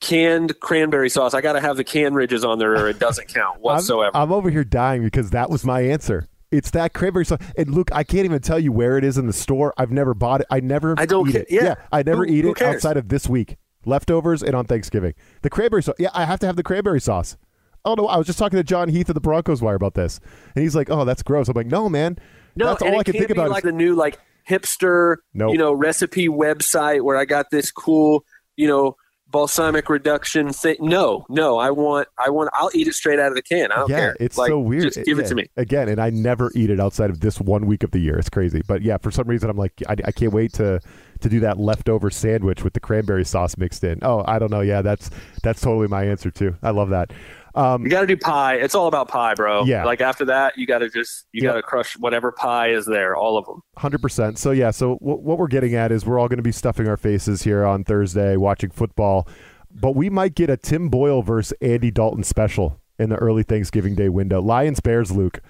canned 0.00 0.58
cranberry 0.58 1.08
sauce. 1.08 1.34
I 1.34 1.40
got 1.40 1.52
to 1.52 1.60
have 1.60 1.76
the 1.76 1.84
can 1.84 2.14
ridges 2.14 2.44
on 2.44 2.58
there, 2.58 2.72
or 2.72 2.88
it 2.88 2.98
doesn't 2.98 3.28
count 3.28 3.60
whatsoever. 3.60 4.16
I'm, 4.16 4.24
I'm 4.24 4.32
over 4.32 4.50
here 4.50 4.64
dying 4.64 5.04
because 5.04 5.30
that 5.30 5.50
was 5.50 5.64
my 5.64 5.82
answer. 5.82 6.26
It's 6.52 6.70
that 6.72 6.92
cranberry 6.92 7.24
sauce. 7.24 7.38
And 7.56 7.74
Luke, 7.74 7.90
I 7.92 8.04
can't 8.04 8.24
even 8.24 8.40
tell 8.40 8.58
you 8.58 8.70
where 8.70 8.98
it 8.98 9.04
is 9.04 9.18
in 9.18 9.26
the 9.26 9.32
store. 9.32 9.72
I've 9.76 9.90
never 9.90 10.14
bought 10.14 10.42
it. 10.42 10.46
I 10.50 10.60
never. 10.60 10.94
I 10.98 11.06
don't. 11.06 11.28
eat 11.28 11.34
it. 11.34 11.46
Yeah. 11.50 11.64
yeah, 11.64 11.74
I 11.90 12.02
never 12.02 12.24
who, 12.24 12.32
eat 12.32 12.44
it 12.44 12.62
outside 12.62 12.96
of 12.96 13.08
this 13.08 13.28
week. 13.28 13.56
Leftovers 13.84 14.42
and 14.42 14.54
on 14.54 14.66
Thanksgiving. 14.66 15.14
The 15.40 15.50
cranberry 15.50 15.82
sauce. 15.82 15.96
Yeah, 15.98 16.10
I 16.14 16.24
have 16.24 16.38
to 16.40 16.46
have 16.46 16.56
the 16.56 16.62
cranberry 16.62 17.00
sauce. 17.00 17.36
Oh 17.84 17.94
no, 17.94 18.06
I 18.06 18.16
was 18.16 18.26
just 18.26 18.38
talking 18.38 18.58
to 18.58 18.62
John 18.62 18.88
Heath 18.88 19.08
of 19.08 19.14
the 19.14 19.20
Broncos 19.20 19.60
Wire 19.60 19.74
about 19.74 19.94
this, 19.94 20.20
and 20.54 20.62
he's 20.62 20.76
like, 20.76 20.88
"Oh, 20.88 21.04
that's 21.04 21.22
gross." 21.22 21.48
I'm 21.48 21.54
like, 21.54 21.66
"No, 21.66 21.88
man, 21.88 22.16
no, 22.54 22.66
that's 22.66 22.82
all 22.82 22.96
I 22.96 23.02
can 23.02 23.14
think 23.14 23.30
about." 23.30 23.50
Like 23.50 23.64
is- 23.64 23.70
the 23.70 23.76
new 23.76 23.96
like 23.96 24.20
hipster, 24.48 25.16
Nope. 25.34 25.52
you 25.52 25.58
know, 25.58 25.72
recipe 25.72 26.28
website 26.28 27.02
where 27.02 27.16
I 27.16 27.24
got 27.24 27.50
this 27.50 27.72
cool, 27.72 28.24
you 28.56 28.68
know, 28.68 28.96
balsamic 29.32 29.88
reduction 29.88 30.52
thing. 30.52 30.76
No, 30.78 31.26
no, 31.28 31.58
I 31.58 31.70
want, 31.70 32.06
I 32.24 32.30
want, 32.30 32.50
I'll 32.52 32.70
eat 32.74 32.86
it 32.86 32.94
straight 32.94 33.18
out 33.18 33.28
of 33.28 33.34
the 33.34 33.42
can. 33.42 33.72
I 33.72 33.76
don't 33.76 33.90
yeah, 33.90 33.96
care. 33.98 34.16
it's 34.20 34.38
Like, 34.38 34.48
so 34.50 34.60
weird. 34.60 34.84
Just 34.84 35.04
give 35.04 35.18
Yeah. 35.18 35.24
it 35.24 35.28
to 35.28 35.34
me. 35.34 35.46
again, 35.56 35.88
and 35.88 36.00
I 36.00 36.10
never 36.10 36.52
eat 36.54 36.70
it 36.70 36.78
outside 36.78 37.10
of 37.10 37.18
this 37.20 37.40
one 37.40 37.66
week 37.66 37.82
of 37.82 37.90
the 37.90 37.98
year. 37.98 38.16
It's 38.18 38.30
crazy, 38.30 38.62
but 38.68 38.82
yeah, 38.82 38.98
for 38.98 39.10
some 39.10 39.26
reason, 39.26 39.50
I'm 39.50 39.56
like, 39.56 39.72
I, 39.88 39.96
I 40.04 40.12
can't 40.12 40.32
wait 40.32 40.52
to 40.54 40.80
to 41.20 41.28
do 41.28 41.38
that 41.40 41.56
leftover 41.58 42.10
sandwich 42.10 42.64
with 42.64 42.72
the 42.72 42.80
cranberry 42.80 43.24
sauce 43.24 43.56
mixed 43.56 43.84
in. 43.84 43.98
Oh, 44.02 44.24
I 44.26 44.38
don't 44.40 44.50
know. 44.50 44.60
Yeah, 44.60 44.82
that's 44.82 45.08
that's 45.42 45.60
totally 45.60 45.88
my 45.88 46.04
answer 46.04 46.30
too. 46.30 46.56
I 46.62 46.70
love 46.70 46.90
that. 46.90 47.12
Um, 47.54 47.82
You 47.84 47.90
got 47.90 48.00
to 48.02 48.06
do 48.06 48.16
pie. 48.16 48.54
It's 48.56 48.74
all 48.74 48.86
about 48.86 49.08
pie, 49.08 49.34
bro. 49.34 49.64
Yeah. 49.64 49.84
Like 49.84 50.00
after 50.00 50.24
that, 50.26 50.56
you 50.56 50.66
got 50.66 50.78
to 50.78 50.88
just, 50.88 51.26
you 51.32 51.42
Yep. 51.42 51.50
got 51.52 51.56
to 51.56 51.62
crush 51.62 51.94
whatever 51.98 52.32
pie 52.32 52.70
is 52.70 52.86
there, 52.86 53.14
all 53.14 53.36
of 53.36 53.44
them. 53.46 53.60
Hundred 53.76 54.00
percent. 54.02 54.38
So 54.38 54.50
yeah. 54.52 54.70
So 54.70 54.98
w- 55.00 55.18
what 55.18 55.38
we're 55.38 55.46
getting 55.48 55.74
at 55.74 55.92
is 55.92 56.06
we're 56.06 56.18
all 56.18 56.28
going 56.28 56.38
to 56.38 56.42
be 56.42 56.52
stuffing 56.52 56.88
our 56.88 56.96
faces 56.96 57.42
here 57.42 57.64
on 57.64 57.84
Thursday 57.84 58.36
watching 58.36 58.70
football, 58.70 59.28
but 59.70 59.94
we 59.94 60.08
might 60.10 60.34
get 60.34 60.48
a 60.50 60.56
Tim 60.56 60.88
Boyle 60.88 61.22
versus 61.22 61.52
Andy 61.60 61.90
Dalton 61.90 62.22
special 62.24 62.80
in 62.98 63.08
the 63.10 63.16
early 63.16 63.42
Thanksgiving 63.42 63.94
Day 63.94 64.08
window. 64.08 64.40
Lions 64.40 64.80
Bears, 64.80 65.10
Luke. 65.12 65.40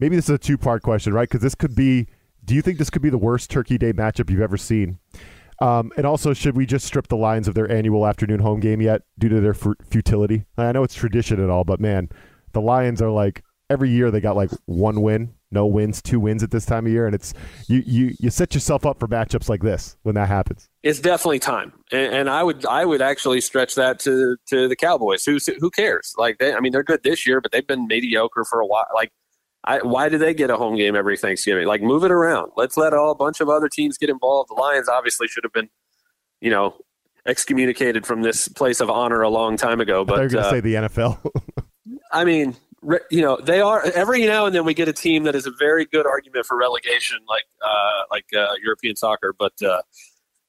Maybe 0.00 0.16
this 0.16 0.24
is 0.24 0.34
a 0.34 0.38
two 0.38 0.58
part 0.58 0.82
question, 0.82 1.12
right? 1.12 1.28
Because 1.28 1.42
this 1.42 1.54
could 1.54 1.74
be. 1.76 2.08
Do 2.44 2.54
you 2.54 2.60
think 2.62 2.76
this 2.78 2.90
could 2.90 3.00
be 3.00 3.08
the 3.10 3.16
worst 3.16 3.48
Turkey 3.50 3.78
Day 3.78 3.92
matchup 3.94 4.28
you've 4.28 4.42
ever 4.42 4.56
seen? 4.58 4.98
Um, 5.60 5.92
and 5.96 6.06
also, 6.06 6.32
should 6.32 6.56
we 6.56 6.66
just 6.66 6.84
strip 6.84 7.08
the 7.08 7.16
Lions 7.16 7.48
of 7.48 7.54
their 7.54 7.70
annual 7.70 8.06
afternoon 8.06 8.40
home 8.40 8.60
game 8.60 8.80
yet 8.80 9.02
due 9.18 9.28
to 9.28 9.40
their 9.40 9.54
fu- 9.54 9.76
futility? 9.88 10.44
I 10.58 10.72
know 10.72 10.82
it's 10.82 10.94
tradition 10.94 11.40
and 11.40 11.50
all, 11.50 11.64
but 11.64 11.80
man, 11.80 12.08
the 12.52 12.60
Lions 12.60 13.00
are 13.00 13.10
like 13.10 13.42
every 13.70 13.90
year 13.90 14.10
they 14.10 14.20
got 14.20 14.36
like 14.36 14.50
one 14.66 15.02
win, 15.02 15.34
no 15.50 15.66
wins, 15.66 16.02
two 16.02 16.20
wins 16.20 16.42
at 16.42 16.50
this 16.50 16.66
time 16.66 16.86
of 16.86 16.92
year, 16.92 17.06
and 17.06 17.14
it's 17.14 17.34
you 17.68 17.82
you 17.86 18.14
you 18.18 18.30
set 18.30 18.54
yourself 18.54 18.84
up 18.84 18.98
for 18.98 19.08
matchups 19.08 19.48
like 19.48 19.62
this 19.62 19.96
when 20.02 20.14
that 20.16 20.28
happens. 20.28 20.68
It's 20.82 21.00
definitely 21.00 21.38
time, 21.38 21.72
and, 21.92 22.14
and 22.14 22.30
I 22.30 22.42
would 22.42 22.66
I 22.66 22.84
would 22.84 23.02
actually 23.02 23.40
stretch 23.40 23.74
that 23.76 23.98
to 24.00 24.36
to 24.48 24.68
the 24.68 24.76
Cowboys. 24.76 25.24
Who 25.24 25.38
who 25.60 25.70
cares? 25.70 26.14
Like 26.18 26.38
they, 26.38 26.54
I 26.54 26.60
mean, 26.60 26.72
they're 26.72 26.82
good 26.82 27.02
this 27.02 27.26
year, 27.26 27.40
but 27.40 27.52
they've 27.52 27.66
been 27.66 27.86
mediocre 27.86 28.44
for 28.44 28.60
a 28.60 28.66
while. 28.66 28.86
Like, 28.94 29.10
I, 29.64 29.78
why 29.78 30.08
do 30.08 30.18
they 30.18 30.34
get 30.34 30.50
a 30.50 30.56
home 30.56 30.76
game 30.76 30.94
every 30.94 31.16
Thanksgiving? 31.16 31.66
Like, 31.66 31.80
move 31.82 32.04
it 32.04 32.10
around. 32.10 32.52
Let's 32.56 32.76
let 32.76 32.92
all 32.92 33.10
a 33.10 33.14
bunch 33.14 33.40
of 33.40 33.48
other 33.48 33.68
teams 33.68 33.96
get 33.96 34.10
involved. 34.10 34.50
The 34.50 34.54
Lions 34.54 34.88
obviously 34.88 35.26
should 35.26 35.44
have 35.44 35.52
been, 35.52 35.70
you 36.40 36.50
know, 36.50 36.76
excommunicated 37.26 38.06
from 38.06 38.22
this 38.22 38.48
place 38.48 38.80
of 38.80 38.90
honor 38.90 39.22
a 39.22 39.30
long 39.30 39.56
time 39.56 39.80
ago. 39.80 40.04
But 40.04 40.16
They're 40.16 40.28
going 40.28 40.42
to 40.42 40.48
uh, 40.48 40.50
say 40.50 40.60
the 40.60 40.74
NFL. 40.74 41.30
I 42.12 42.24
mean, 42.24 42.56
you 43.10 43.22
know, 43.22 43.38
they 43.42 43.60
are 43.60 43.82
every 43.94 44.26
now 44.26 44.46
and 44.46 44.54
then 44.54 44.64
we 44.64 44.74
get 44.74 44.88
a 44.88 44.92
team 44.92 45.24
that 45.24 45.34
is 45.34 45.46
a 45.46 45.52
very 45.58 45.84
good 45.86 46.06
argument 46.06 46.46
for 46.46 46.56
relegation, 46.56 47.18
like 47.28 47.44
uh, 47.62 48.02
like 48.10 48.26
uh, 48.36 48.54
European 48.62 48.96
soccer. 48.96 49.34
But 49.36 49.60
uh, 49.62 49.82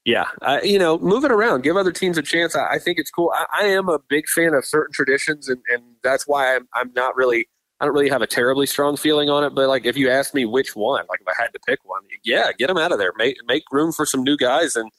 yeah, 0.04 0.28
I, 0.42 0.60
you 0.62 0.78
know, 0.78 0.98
move 0.98 1.24
it 1.24 1.32
around, 1.32 1.62
give 1.62 1.76
other 1.76 1.92
teams 1.92 2.18
a 2.18 2.22
chance. 2.22 2.54
I, 2.54 2.74
I 2.74 2.78
think 2.78 2.98
it's 2.98 3.10
cool. 3.10 3.32
I, 3.34 3.46
I 3.62 3.66
am 3.68 3.88
a 3.88 3.98
big 3.98 4.28
fan 4.28 4.54
of 4.54 4.64
certain 4.64 4.92
traditions, 4.92 5.48
and, 5.48 5.62
and 5.68 5.82
that's 6.02 6.26
why 6.26 6.54
I'm 6.54 6.68
I'm 6.74 6.92
not 6.94 7.16
really. 7.16 7.48
I 7.80 7.84
don't 7.84 7.94
really 7.94 8.08
have 8.08 8.22
a 8.22 8.26
terribly 8.26 8.66
strong 8.66 8.96
feeling 8.96 9.28
on 9.28 9.44
it, 9.44 9.54
but 9.54 9.68
like 9.68 9.84
if 9.84 9.96
you 9.96 10.10
asked 10.10 10.34
me 10.34 10.46
which 10.46 10.74
one, 10.74 11.04
like 11.10 11.20
if 11.20 11.28
I 11.28 11.42
had 11.42 11.52
to 11.52 11.58
pick 11.66 11.78
one, 11.84 12.02
yeah, 12.24 12.50
get 12.58 12.68
them 12.68 12.78
out 12.78 12.92
of 12.92 12.98
there. 12.98 13.12
Make 13.16 13.36
make 13.46 13.64
room 13.70 13.92
for 13.92 14.06
some 14.06 14.22
new 14.22 14.36
guys. 14.36 14.76
And 14.76 14.90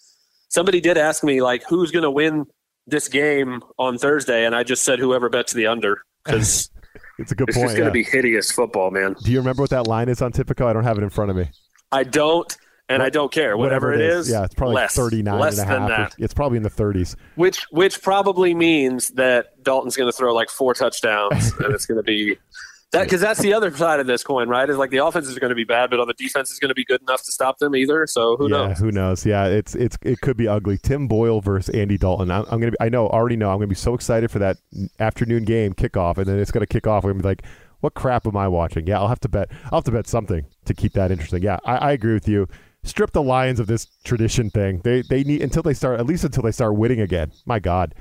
somebody 0.49 0.79
did 0.79 0.97
ask 0.97 1.23
me 1.23 1.41
like 1.41 1.63
who's 1.67 1.91
going 1.91 2.03
to 2.03 2.11
win 2.11 2.45
this 2.85 3.07
game 3.07 3.63
on 3.79 3.97
Thursday, 3.97 4.45
and 4.45 4.55
I 4.55 4.63
just 4.63 4.83
said 4.83 4.99
whoever 4.99 5.27
bets 5.29 5.53
the 5.53 5.67
under 5.67 6.03
because 6.23 6.69
it's 7.19 7.31
a 7.31 7.35
good 7.35 7.49
it's 7.49 7.57
point. 7.57 7.69
just 7.69 7.77
going 7.77 7.91
to 7.91 7.97
yeah. 7.97 8.03
be 8.03 8.09
hideous 8.09 8.51
football, 8.51 8.91
man. 8.91 9.15
Do 9.23 9.31
you 9.31 9.39
remember 9.39 9.63
what 9.63 9.71
that 9.71 9.87
line 9.87 10.09
is 10.09 10.21
on 10.21 10.31
Tipico? 10.31 10.65
I 10.65 10.73
don't 10.73 10.83
have 10.83 10.97
it 10.97 11.03
in 11.03 11.09
front 11.09 11.31
of 11.31 11.37
me. 11.37 11.49
I 11.91 12.03
don't, 12.03 12.55
and 12.89 13.03
I 13.03 13.09
don't 13.09 13.31
care. 13.31 13.57
Whatever, 13.57 13.93
it 13.93 14.01
is, 14.01 14.29
Yeah, 14.29 14.43
it's 14.43 14.53
probably 14.55 14.75
less, 14.75 14.95
39 14.95 15.39
less 15.39 15.59
and 15.59 15.69
a 15.69 15.71
half. 15.71 15.79
than 15.79 15.89
that. 15.89 16.15
It's 16.17 16.33
probably 16.33 16.57
in 16.57 16.63
the 16.63 16.69
30s. 16.69 17.15
Which 17.35 17.65
which 17.71 18.01
probably 18.01 18.53
means 18.53 19.09
that 19.11 19.63
Dalton's 19.63 19.95
going 19.95 20.09
to 20.09 20.17
throw 20.17 20.33
like 20.33 20.49
four 20.49 20.73
touchdowns, 20.73 21.51
and 21.59 21.73
it's 21.73 21.85
going 21.85 21.97
to 21.97 22.03
be 22.03 22.37
that 22.91 23.03
because 23.03 23.19
that's 23.19 23.41
the 23.41 23.53
other 23.53 23.75
side 23.75 23.99
of 23.99 24.07
this 24.07 24.23
coin, 24.23 24.47
right? 24.47 24.69
Is 24.69 24.77
like 24.77 24.91
the 24.91 25.05
offense 25.05 25.27
is 25.27 25.37
going 25.37 25.49
to 25.49 25.55
be 25.55 25.65
bad, 25.65 25.89
but 25.89 25.99
on 25.99 26.07
the 26.07 26.13
defense 26.13 26.51
is 26.51 26.59
going 26.59 26.69
to 26.69 26.75
be 26.75 26.85
good 26.85 27.01
enough 27.01 27.21
to 27.23 27.31
stop 27.33 27.57
them 27.57 27.75
either. 27.75 28.07
So 28.07 28.37
who 28.37 28.49
yeah, 28.49 28.67
knows? 28.67 28.79
who 28.79 28.91
knows? 28.91 29.25
Yeah, 29.25 29.45
it's 29.45 29.75
it's 29.75 29.97
it 30.01 30.21
could 30.21 30.37
be 30.37 30.47
ugly. 30.47 30.77
Tim 30.77 31.07
Boyle 31.07 31.41
versus 31.41 31.73
Andy 31.75 31.97
Dalton. 31.97 32.31
I'm, 32.31 32.45
I'm 32.49 32.59
gonna 32.59 32.71
be. 32.71 32.77
I 32.79 32.87
know 32.87 33.07
already 33.09 33.35
know. 33.35 33.49
I'm 33.49 33.57
gonna 33.57 33.67
be 33.67 33.75
so 33.75 33.93
excited 33.93 34.31
for 34.31 34.39
that 34.39 34.57
afternoon 34.99 35.43
game 35.43 35.73
kickoff, 35.73 36.17
and 36.17 36.25
then 36.25 36.39
it's 36.39 36.51
gonna 36.51 36.65
kick 36.67 36.87
off. 36.87 37.03
I'm 37.03 37.11
gonna 37.11 37.23
be 37.23 37.27
like, 37.27 37.43
what 37.81 37.93
crap 37.93 38.25
am 38.25 38.37
I 38.37 38.47
watching? 38.47 38.87
Yeah, 38.87 38.99
I'll 38.99 39.09
have 39.09 39.19
to 39.21 39.29
bet. 39.29 39.49
I'll 39.65 39.79
have 39.79 39.83
to 39.85 39.91
bet 39.91 40.07
something 40.07 40.45
to 40.65 40.73
keep 40.73 40.93
that 40.93 41.11
interesting. 41.11 41.43
Yeah, 41.43 41.59
I, 41.65 41.77
I 41.77 41.91
agree 41.91 42.13
with 42.13 42.27
you. 42.27 42.47
Strip 42.83 43.11
the 43.11 43.21
Lions 43.21 43.59
of 43.59 43.67
this 43.67 43.85
tradition 44.03 44.49
thing. 44.49 44.81
They 44.83 45.01
they 45.01 45.23
need 45.23 45.41
until 45.41 45.61
they 45.63 45.73
start 45.73 45.99
at 45.99 46.05
least 46.05 46.23
until 46.23 46.43
they 46.43 46.51
start 46.51 46.75
winning 46.75 47.01
again. 47.01 47.31
My 47.45 47.59
God. 47.59 47.93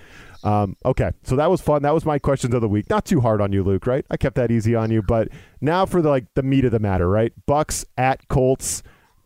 Um, 0.45 0.77
okay, 0.85 1.11
so 1.25 1.35
that 1.37 1.51
was 1.51 1.61
fun. 1.61 1.83
That 1.83 1.95
was 1.95 2.05
my 2.05 2.19
questions 2.19 2.55
of 2.55 2.61
the 2.61 2.69
week. 2.69 2.89
Not 2.89 3.05
too 3.05 3.21
hard 3.21 3.41
on 3.41 3.53
you, 3.53 3.65
Luke. 3.65 3.87
Right? 3.87 4.07
I 4.11 4.17
kept 4.17 4.37
that 4.37 4.51
easy 4.51 4.75
on 4.75 4.91
you. 4.91 5.03
But 5.03 5.29
now 5.61 5.87
for 5.87 6.01
the 6.01 6.09
like 6.09 6.27
the 6.35 6.43
meat 6.43 6.65
of 6.65 6.73
the 6.73 6.79
matter. 6.79 7.09
Right? 7.09 7.33
Bucs 7.49 7.85
at 7.97 8.29
Colts. 8.29 8.83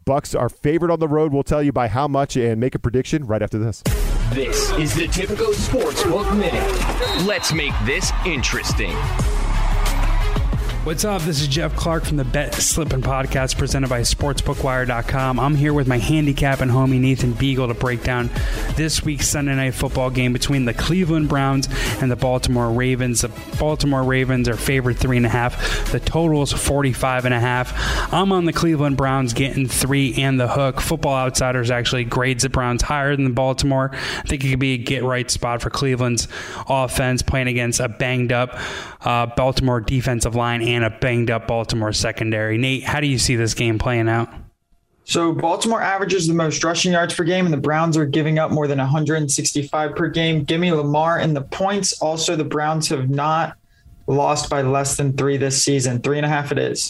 Bucs 0.07 0.39
are 0.39 0.49
favored 0.49 0.91
on 0.91 0.99
the 0.99 1.09
road. 1.09 1.33
We'll 1.33 1.43
tell 1.43 1.63
you 1.63 1.73
by 1.73 1.89
how 1.89 2.09
much 2.09 2.37
and 2.37 2.59
make 2.59 2.75
a 2.75 2.79
prediction 2.79 3.27
right 3.27 3.43
after 3.43 3.59
this. 3.59 3.83
This 4.33 4.71
is 4.73 4.95
the 4.95 5.09
Tipico 5.09 5.53
Sportsbook 5.53 6.37
Minute. 6.39 7.27
Let's 7.27 7.53
make 7.53 7.75
this 7.85 8.13
interesting. 8.25 8.97
What's 10.83 11.05
up? 11.05 11.21
This 11.21 11.43
is 11.43 11.47
Jeff 11.47 11.77
Clark 11.77 12.05
from 12.07 12.17
the 12.17 12.25
Bet 12.25 12.55
Slippin' 12.55 13.03
Podcast 13.03 13.59
presented 13.59 13.91
by 13.91 14.01
SportsBookWire.com. 14.01 15.39
I'm 15.39 15.55
here 15.55 15.75
with 15.75 15.87
my 15.87 15.99
handicap 15.99 16.63
and 16.63 16.71
homie 16.71 16.99
Nathan 16.99 17.35
Beagle 17.35 17.69
to 17.69 17.75
break 17.75 18.03
down 18.03 18.31
this 18.77 19.05
week's 19.05 19.29
Sunday 19.29 19.55
night 19.55 19.75
football 19.75 20.09
game 20.09 20.33
between 20.33 20.65
the 20.65 20.73
Cleveland 20.73 21.29
Browns 21.29 21.69
and 22.01 22.11
the 22.11 22.17
Baltimore 22.17 22.71
Ravens. 22.71 23.21
The 23.21 23.29
Baltimore 23.59 24.03
Ravens 24.03 24.49
are 24.49 24.57
favored 24.57 24.97
three 24.97 25.19
and 25.19 25.27
a 25.27 25.29
half. 25.29 25.93
The 25.93 26.01
total 26.01 26.41
is 26.41 26.51
45 26.51 27.27
and 27.27 27.35
a 27.35 27.41
half. 27.41 27.75
I'm 28.11 28.33
on 28.33 28.47
the 28.47 28.53
Cleveland 28.55 28.97
Browns 28.97 29.35
getting 29.35 29.69
three 29.69 30.15
and 30.15 30.41
the 30.41 30.49
hook. 30.49 30.81
Football 30.81 31.15
Outsiders 31.15 31.71
actually 31.71 32.05
grades 32.05 32.43
the 32.43 32.49
Browns 32.49 32.81
higher 32.81 33.15
than 33.15 33.25
the 33.25 33.31
Baltimore. 33.31 33.91
I 33.93 34.23
think 34.23 34.45
it 34.45 34.49
could 34.49 34.59
be 34.59 34.73
a 34.73 34.79
get 34.79 35.05
right 35.05 35.31
spot 35.31 35.61
for 35.61 35.69
Cleveland's 35.69 36.27
offense 36.71 37.21
playing 37.21 37.49
against 37.49 37.81
a 37.81 37.89
banged 37.91 38.33
up 38.33 38.59
uh, 39.03 39.27
Baltimore 39.27 39.81
defensive 39.81 40.35
line 40.35 40.63
and 40.75 40.85
a 40.85 40.91
banged 40.91 41.31
up 41.31 41.47
Baltimore 41.47 41.93
secondary. 41.93 42.59
Nate, 42.59 42.85
how 42.85 43.01
do 43.01 43.07
you 43.07 43.19
see 43.19 43.37
this 43.37 43.55
game 43.55 43.79
playing 43.79 44.09
out? 44.09 44.29
So 45.05 45.33
Baltimore 45.33 45.83
averages 45.83 46.29
the 46.29 46.35
most 46.35 46.63
rushing 46.63 46.93
yards 46.93 47.15
per 47.15 47.25
game, 47.25 47.45
and 47.45 47.53
the 47.53 47.59
Browns 47.59 47.97
are 47.97 48.07
giving 48.07 48.39
up 48.39 48.53
more 48.53 48.69
than 48.69 48.79
165 48.79 49.97
per 49.97 50.09
game. 50.09 50.45
Give 50.45 50.61
me 50.61 50.73
Lamar 50.73 51.19
and 51.19 51.35
the 51.35 51.43
points. 51.43 52.01
Also, 52.01 52.37
the 52.37 52.45
Browns 52.45 52.89
have 52.89 53.11
not 53.11 53.57
lost 54.11 54.51
by 54.51 54.63
less 54.63 54.97
than 54.97 55.17
three 55.17 55.37
this 55.37 55.63
season. 55.65 56.01
Three 56.01 56.19
and 56.19 56.27
a 56.27 56.29
half 56.29 56.53
it 56.53 56.59
is. 56.59 56.89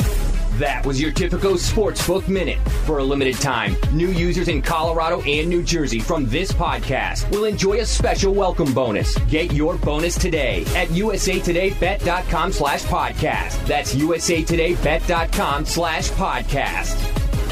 That 0.58 0.84
was 0.84 1.00
your 1.00 1.12
Tipico 1.12 1.54
Sportsbook 1.54 2.28
Minute. 2.28 2.58
For 2.84 2.98
a 2.98 3.04
limited 3.04 3.36
time, 3.36 3.76
new 3.92 4.08
users 4.08 4.48
in 4.48 4.60
Colorado 4.60 5.22
and 5.22 5.48
New 5.48 5.62
Jersey 5.62 6.00
from 6.00 6.26
this 6.26 6.52
podcast 6.52 7.30
will 7.30 7.44
enjoy 7.44 7.78
a 7.78 7.86
special 7.86 8.34
welcome 8.34 8.74
bonus. 8.74 9.16
Get 9.20 9.52
your 9.52 9.76
bonus 9.78 10.16
today 10.16 10.62
at 10.76 10.88
usatodaybet.com 10.88 12.52
slash 12.52 12.82
podcast. 12.82 13.66
That's 13.66 13.94
usatodaybet.com 13.94 15.64
slash 15.64 16.10
podcast. 16.10 16.96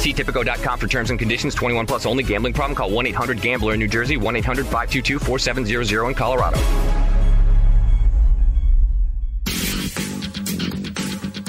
See 0.01 0.13
Tipico.com 0.13 0.79
for 0.79 0.87
terms 0.87 1.11
and 1.11 1.19
conditions. 1.19 1.55
21 1.55 1.87
plus 1.87 2.07
only. 2.07 2.23
Gambling 2.23 2.53
problem? 2.53 2.77
Call 2.77 2.91
1-800-GAMBLER 2.91 3.75
in 3.75 3.81
New 3.81 3.89
Jersey. 3.89 4.17
1-800-522-4700 4.17 6.09
in 6.09 6.15
Colorado. 6.15 6.59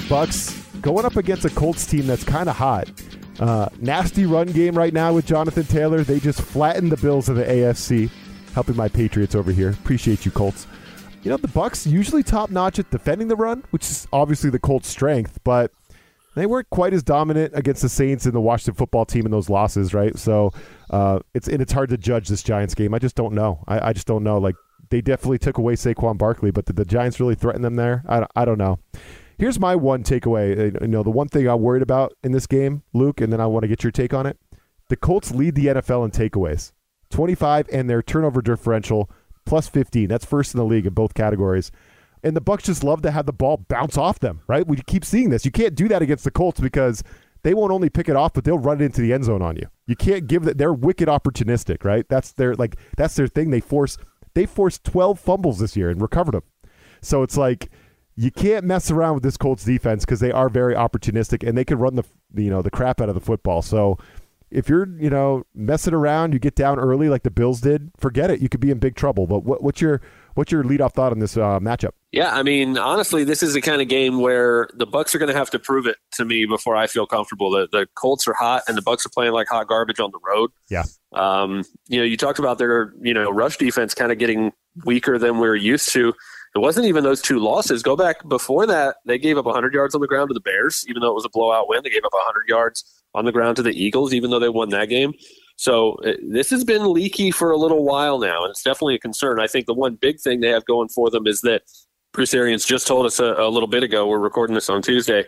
Bucs 0.09 0.81
going 0.81 1.05
up 1.05 1.17
against 1.17 1.45
a 1.45 1.51
Colts 1.51 1.85
team 1.85 2.07
that's 2.07 2.23
kind 2.23 2.49
of 2.49 2.55
hot. 2.55 2.89
Uh, 3.39 3.69
nasty 3.79 4.25
run 4.25 4.47
game 4.47 4.75
right 4.75 4.91
now 4.91 5.13
with 5.13 5.27
Jonathan 5.27 5.63
Taylor. 5.65 6.03
They 6.03 6.19
just 6.19 6.41
flattened 6.41 6.91
the 6.91 6.97
Bills 6.97 7.29
of 7.29 7.35
the 7.35 7.43
AFC, 7.43 8.09
helping 8.55 8.75
my 8.75 8.87
Patriots 8.87 9.35
over 9.35 9.51
here. 9.51 9.69
Appreciate 9.69 10.25
you, 10.25 10.31
Colts. 10.31 10.65
You 11.21 11.29
know 11.29 11.37
the 11.37 11.47
Bucs 11.47 11.89
usually 11.89 12.23
top 12.23 12.49
notch 12.49 12.79
at 12.79 12.89
defending 12.89 13.27
the 13.27 13.35
run, 13.35 13.63
which 13.69 13.83
is 13.83 14.07
obviously 14.11 14.49
the 14.49 14.57
Colts' 14.57 14.87
strength, 14.87 15.39
but 15.43 15.71
they 16.33 16.47
weren't 16.47 16.71
quite 16.71 16.93
as 16.93 17.03
dominant 17.03 17.53
against 17.55 17.83
the 17.83 17.89
Saints 17.89 18.25
and 18.25 18.33
the 18.33 18.41
Washington 18.41 18.73
football 18.73 19.05
team 19.05 19.25
in 19.25 19.31
those 19.31 19.47
losses, 19.47 19.93
right? 19.93 20.17
So 20.17 20.51
uh, 20.89 21.19
it's 21.35 21.47
and 21.47 21.61
it's 21.61 21.71
hard 21.71 21.89
to 21.89 21.97
judge 21.97 22.29
this 22.29 22.41
Giants 22.41 22.73
game. 22.73 22.95
I 22.95 22.99
just 22.99 23.15
don't 23.15 23.35
know. 23.35 23.63
I, 23.67 23.89
I 23.89 23.93
just 23.93 24.07
don't 24.07 24.23
know. 24.23 24.39
Like 24.39 24.55
they 24.89 25.01
definitely 25.01 25.37
took 25.37 25.59
away 25.59 25.75
Saquon 25.75 26.17
Barkley, 26.17 26.49
but 26.49 26.65
did 26.65 26.77
the 26.77 26.85
Giants 26.85 27.19
really 27.19 27.35
threaten 27.35 27.61
them 27.61 27.75
there? 27.75 28.03
I, 28.09 28.25
I 28.35 28.45
don't 28.45 28.57
know. 28.57 28.79
Here's 29.39 29.57
my 29.57 29.73
one 29.73 30.03
takeaway. 30.03 30.75
Uh, 30.75 30.79
you 30.81 30.87
know, 30.89 31.01
the 31.01 31.09
one 31.09 31.29
thing 31.29 31.47
I'm 31.47 31.61
worried 31.61 31.81
about 31.81 32.13
in 32.23 32.33
this 32.33 32.45
game, 32.45 32.83
Luke, 32.93 33.21
and 33.21 33.31
then 33.31 33.39
I 33.39 33.45
want 33.45 33.63
to 33.63 33.69
get 33.69 33.83
your 33.83 33.91
take 33.91 34.13
on 34.13 34.25
it. 34.25 34.37
The 34.89 34.97
Colts 34.97 35.31
lead 35.31 35.55
the 35.55 35.67
NFL 35.67 36.03
in 36.03 36.11
takeaways, 36.11 36.73
25, 37.09 37.69
and 37.71 37.89
their 37.89 38.01
turnover 38.01 38.41
differential 38.41 39.09
plus 39.45 39.69
15. 39.69 40.09
That's 40.09 40.25
first 40.25 40.53
in 40.53 40.57
the 40.57 40.65
league 40.65 40.85
in 40.85 40.93
both 40.93 41.13
categories. 41.13 41.71
And 42.21 42.35
the 42.35 42.41
Bucs 42.41 42.63
just 42.63 42.83
love 42.83 43.01
to 43.03 43.11
have 43.11 43.25
the 43.25 43.31
ball 43.31 43.65
bounce 43.69 43.97
off 43.97 44.19
them, 44.19 44.41
right? 44.47 44.67
We 44.67 44.75
keep 44.77 45.05
seeing 45.05 45.29
this. 45.29 45.45
You 45.45 45.51
can't 45.51 45.73
do 45.73 45.87
that 45.87 46.01
against 46.01 46.25
the 46.25 46.31
Colts 46.31 46.59
because 46.59 47.01
they 47.43 47.53
won't 47.53 47.71
only 47.71 47.89
pick 47.89 48.09
it 48.09 48.17
off, 48.17 48.33
but 48.33 48.43
they'll 48.43 48.59
run 48.59 48.81
it 48.81 48.85
into 48.85 48.99
the 48.99 49.13
end 49.13 49.23
zone 49.23 49.41
on 49.41 49.55
you. 49.55 49.67
You 49.87 49.95
can't 49.95 50.27
give 50.27 50.43
that. 50.43 50.57
They're 50.57 50.73
wicked 50.73 51.07
opportunistic, 51.07 51.85
right? 51.85 52.05
That's 52.09 52.33
their 52.33 52.55
like 52.55 52.75
that's 52.97 53.15
their 53.15 53.27
thing. 53.27 53.51
They 53.51 53.61
force 53.61 53.97
they 54.33 54.45
forced 54.45 54.83
12 54.83 55.17
fumbles 55.17 55.59
this 55.59 55.77
year 55.77 55.89
and 55.89 56.01
recovered 56.01 56.33
them. 56.33 56.43
So 57.01 57.23
it's 57.23 57.37
like 57.37 57.71
you 58.19 58.31
can't 58.31 58.65
mess 58.65 58.91
around 58.91 59.13
with 59.13 59.23
this 59.23 59.37
Colts 59.37 59.63
defense 59.63 60.03
because 60.03 60.19
they 60.19 60.31
are 60.31 60.49
very 60.49 60.75
opportunistic 60.75 61.47
and 61.47 61.57
they 61.57 61.63
can 61.63 61.79
run 61.79 61.95
the 61.95 62.03
you 62.35 62.49
know 62.49 62.61
the 62.61 62.69
crap 62.69 62.99
out 62.99 63.07
of 63.07 63.15
the 63.15 63.21
football. 63.21 63.61
So 63.61 63.97
if 64.51 64.67
you're 64.67 64.89
you 64.99 65.09
know 65.09 65.43
messing 65.55 65.93
around, 65.93 66.33
you 66.33 66.39
get 66.39 66.53
down 66.53 66.79
early 66.79 67.07
like 67.07 67.23
the 67.23 67.31
Bills 67.31 67.61
did, 67.61 67.91
forget 67.97 68.29
it. 68.29 68.41
You 68.41 68.49
could 68.49 68.59
be 68.59 68.71
in 68.71 68.79
big 68.79 68.95
trouble. 68.95 69.25
But 69.25 69.45
what, 69.45 69.63
what's 69.63 69.79
your 69.79 70.01
what's 70.33 70.51
your 70.51 70.65
leadoff 70.65 70.91
thought 70.91 71.13
on 71.13 71.19
this 71.19 71.37
uh, 71.37 71.61
matchup? 71.61 71.91
Yeah, 72.11 72.35
I 72.35 72.43
mean, 72.43 72.77
honestly, 72.77 73.23
this 73.23 73.41
is 73.41 73.53
the 73.53 73.61
kind 73.61 73.81
of 73.81 73.87
game 73.87 74.19
where 74.19 74.67
the 74.73 74.85
Bucs 74.85 75.15
are 75.15 75.19
going 75.19 75.31
to 75.31 75.37
have 75.37 75.49
to 75.51 75.59
prove 75.59 75.87
it 75.87 75.95
to 76.15 76.25
me 76.25 76.45
before 76.45 76.75
I 76.75 76.87
feel 76.87 77.05
comfortable. 77.05 77.51
The, 77.51 77.69
the 77.71 77.87
Colts 77.95 78.27
are 78.27 78.33
hot, 78.33 78.63
and 78.67 78.75
the 78.75 78.81
Bucs 78.81 79.05
are 79.05 79.09
playing 79.09 79.31
like 79.31 79.47
hot 79.47 79.67
garbage 79.67 80.01
on 80.01 80.11
the 80.11 80.19
road. 80.27 80.51
Yeah. 80.69 80.83
Um, 81.13 81.63
you 81.87 81.99
know, 81.99 82.05
you 82.05 82.17
talked 82.17 82.39
about 82.39 82.57
their 82.57 82.93
you 83.01 83.13
know 83.13 83.31
rush 83.31 83.57
defense 83.57 83.93
kind 83.93 84.11
of 84.11 84.17
getting 84.17 84.51
weaker 84.83 85.17
than 85.17 85.37
we're 85.37 85.55
used 85.55 85.93
to. 85.93 86.13
It 86.55 86.59
wasn't 86.59 86.87
even 86.87 87.03
those 87.03 87.21
two 87.21 87.39
losses. 87.39 87.83
Go 87.83 87.95
back 87.95 88.27
before 88.27 88.65
that, 88.65 88.97
they 89.05 89.17
gave 89.17 89.37
up 89.37 89.45
100 89.45 89.73
yards 89.73 89.93
on 89.93 90.01
the 90.01 90.07
ground 90.07 90.29
to 90.29 90.33
the 90.33 90.39
Bears, 90.39 90.83
even 90.87 91.01
though 91.01 91.11
it 91.11 91.15
was 91.15 91.25
a 91.25 91.29
blowout 91.29 91.69
win. 91.69 91.81
They 91.83 91.91
gave 91.91 92.05
up 92.05 92.13
100 92.13 92.47
yards 92.47 93.03
on 93.13 93.25
the 93.25 93.31
ground 93.31 93.55
to 93.57 93.63
the 93.63 93.71
Eagles, 93.71 94.13
even 94.13 94.29
though 94.31 94.39
they 94.39 94.49
won 94.49 94.69
that 94.69 94.89
game. 94.89 95.13
So 95.57 95.93
uh, 96.05 96.13
this 96.27 96.49
has 96.51 96.63
been 96.63 96.93
leaky 96.93 97.31
for 97.31 97.51
a 97.51 97.57
little 97.57 97.83
while 97.83 98.17
now, 98.17 98.43
and 98.43 98.51
it's 98.51 98.63
definitely 98.63 98.95
a 98.95 98.99
concern. 98.99 99.39
I 99.39 99.47
think 99.47 99.65
the 99.65 99.73
one 99.73 99.95
big 99.95 100.19
thing 100.19 100.39
they 100.39 100.49
have 100.49 100.65
going 100.65 100.89
for 100.89 101.09
them 101.09 101.27
is 101.27 101.41
that 101.41 101.63
Bruce 102.13 102.33
Arians 102.33 102.65
just 102.65 102.87
told 102.87 103.05
us 103.05 103.19
a, 103.19 103.33
a 103.33 103.49
little 103.49 103.67
bit 103.67 103.83
ago. 103.83 104.07
We're 104.07 104.19
recording 104.19 104.53
this 104.53 104.69
on 104.69 104.81
Tuesday. 104.81 105.25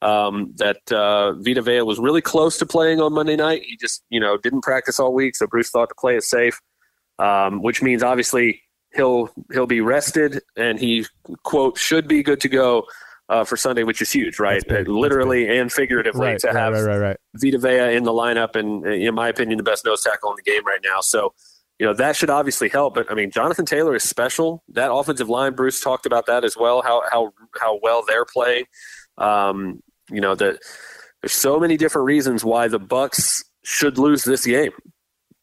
Um, 0.00 0.52
that 0.56 0.80
uh, 0.90 1.34
Vita 1.34 1.62
Vea 1.62 1.82
was 1.82 1.98
really 1.98 2.20
close 2.20 2.58
to 2.58 2.66
playing 2.66 3.00
on 3.00 3.12
Monday 3.12 3.36
night. 3.36 3.62
He 3.64 3.76
just, 3.76 4.02
you 4.08 4.18
know, 4.18 4.36
didn't 4.36 4.62
practice 4.62 4.98
all 4.98 5.12
week, 5.12 5.36
so 5.36 5.46
Bruce 5.46 5.70
thought 5.70 5.90
to 5.90 5.94
play 5.96 6.16
it 6.16 6.24
safe, 6.24 6.60
um, 7.18 7.62
which 7.62 7.82
means 7.82 8.02
obviously 8.02 8.62
he'll 8.94 9.30
he'll 9.52 9.66
be 9.66 9.80
rested 9.80 10.40
and 10.56 10.78
he 10.78 11.06
quote 11.42 11.78
should 11.78 12.08
be 12.08 12.22
good 12.22 12.40
to 12.40 12.48
go 12.48 12.84
uh, 13.28 13.44
for 13.44 13.56
Sunday, 13.56 13.82
which 13.82 14.02
is 14.02 14.10
huge, 14.10 14.38
right? 14.38 14.62
Literally 14.86 15.58
and 15.58 15.72
figuratively 15.72 16.26
right, 16.26 16.38
to 16.40 16.48
right, 16.48 16.56
have 16.56 16.72
right, 16.74 16.82
right, 16.82 16.98
right. 16.98 17.16
Vita 17.36 17.58
Vea 17.58 17.96
in 17.96 18.04
the 18.04 18.12
lineup 18.12 18.56
and, 18.56 18.84
in 18.86 19.14
my 19.14 19.28
opinion, 19.28 19.56
the 19.56 19.62
best 19.62 19.84
nose 19.84 20.02
tackle 20.02 20.30
in 20.30 20.36
the 20.36 20.50
game 20.50 20.64
right 20.66 20.80
now. 20.84 21.00
So, 21.00 21.32
you 21.78 21.86
know, 21.86 21.94
that 21.94 22.14
should 22.14 22.28
obviously 22.28 22.68
help. 22.68 22.94
But 22.94 23.10
I 23.10 23.14
mean, 23.14 23.30
Jonathan 23.30 23.64
Taylor 23.64 23.94
is 23.94 24.02
special. 24.02 24.62
That 24.68 24.92
offensive 24.92 25.28
line, 25.28 25.54
Bruce 25.54 25.80
talked 25.80 26.04
about 26.04 26.26
that 26.26 26.44
as 26.44 26.56
well. 26.56 26.82
How 26.82 27.02
how 27.10 27.32
how 27.58 27.80
well 27.82 28.04
they're 28.06 28.26
playing. 28.26 28.66
Um, 29.16 29.82
you 30.10 30.20
know 30.20 30.34
that 30.34 30.58
there's 31.22 31.32
so 31.32 31.58
many 31.58 31.76
different 31.76 32.06
reasons 32.06 32.44
why 32.44 32.68
the 32.68 32.80
Bucs 32.80 33.42
should 33.64 33.96
lose 33.96 34.24
this 34.24 34.44
game 34.44 34.72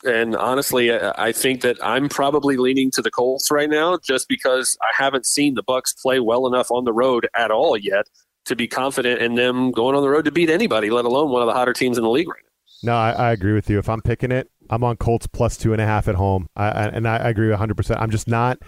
and 0.06 0.36
honestly, 0.36 0.94
I 0.94 1.32
think 1.32 1.62
that 1.62 1.78
I'm 1.84 2.10
probably 2.10 2.58
leaning 2.58 2.92
to 2.92 3.02
the 3.02 3.12
Colts 3.12 3.52
right 3.52 3.70
now, 3.70 3.98
just 3.98 4.28
because 4.28 4.78
I 4.82 5.04
haven't 5.04 5.26
seen 5.26 5.56
the 5.56 5.64
Bucs 5.64 6.00
play 6.00 6.20
well 6.20 6.48
enough 6.48 6.72
on 6.72 6.86
the 6.86 6.94
road 6.94 7.28
at 7.36 7.52
all 7.52 7.78
yet 7.78 8.08
to 8.46 8.56
be 8.56 8.68
confident 8.68 9.22
in 9.22 9.36
them 9.36 9.72
going 9.72 9.96
on 9.96 10.02
the 10.02 10.10
road 10.10 10.26
to 10.26 10.32
beat 10.32 10.50
anybody, 10.50 10.90
let 10.90 11.06
alone 11.06 11.30
one 11.30 11.42
of 11.42 11.48
the 11.48 11.54
hotter 11.54 11.74
teams 11.74 11.98
in 11.98 12.04
the 12.04 12.10
league 12.10 12.30
right 12.30 12.42
now. 12.44 12.92
No, 12.92 12.98
I, 12.98 13.12
I 13.12 13.32
agree 13.32 13.54
with 13.54 13.70
you. 13.70 13.78
If 13.78 13.90
I'm 13.90 14.02
picking 14.02 14.32
it, 14.32 14.50
I'm 14.70 14.84
on 14.84 14.96
Colts 14.98 15.28
plus 15.28 15.58
two 15.58 15.74
and 15.74 15.82
a 15.82 15.86
half 15.86 16.08
at 16.08 16.16
home, 16.16 16.48
I, 16.56 16.88
and 16.88 17.08
I, 17.08 17.18
I 17.18 17.30
agree 17.30 17.50
100. 17.50 17.76
percent 17.76 18.00
I'm 18.00 18.10
just 18.10 18.28
not, 18.28 18.60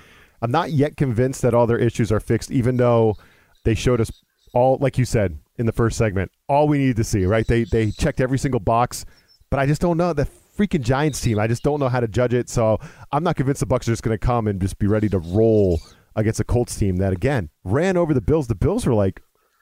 I'm 0.41 0.51
not 0.51 0.71
yet 0.71 0.97
convinced 0.97 1.41
that 1.43 1.53
all 1.53 1.65
their 1.67 1.77
issues 1.77 2.11
are 2.11 2.19
fixed, 2.19 2.51
even 2.51 2.77
though 2.77 3.15
they 3.63 3.75
showed 3.75 4.01
us 4.01 4.11
all, 4.53 4.77
like 4.81 4.97
you 4.97 5.05
said 5.05 5.39
in 5.57 5.65
the 5.65 5.71
first 5.71 5.97
segment, 5.97 6.31
all 6.49 6.67
we 6.67 6.79
needed 6.79 6.97
to 6.97 7.03
see. 7.03 7.25
Right? 7.25 7.47
They 7.47 7.63
they 7.63 7.91
checked 7.91 8.19
every 8.19 8.37
single 8.37 8.59
box, 8.59 9.05
but 9.49 9.59
I 9.59 9.65
just 9.65 9.79
don't 9.79 9.97
know 9.97 10.11
that 10.13 10.27
freaking 10.57 10.81
Giants 10.81 11.21
team. 11.21 11.39
I 11.39 11.47
just 11.47 11.63
don't 11.63 11.79
know 11.79 11.89
how 11.89 11.99
to 11.99 12.07
judge 12.07 12.33
it. 12.33 12.49
So 12.49 12.79
I'm 13.11 13.23
not 13.23 13.35
convinced 13.35 13.59
the 13.59 13.67
Bucs 13.67 13.83
are 13.83 13.91
just 13.91 14.03
going 14.03 14.17
to 14.17 14.23
come 14.23 14.47
and 14.47 14.59
just 14.59 14.79
be 14.79 14.87
ready 14.87 15.09
to 15.09 15.19
roll 15.19 15.79
against 16.15 16.39
a 16.39 16.43
Colts 16.43 16.75
team 16.75 16.97
that 16.97 17.13
again 17.13 17.49
ran 17.63 17.97
over 17.97 18.13
the 18.13 18.21
Bills. 18.21 18.47
The 18.47 18.55
Bills 18.55 18.85
were 18.85 18.93
like, 18.93 19.21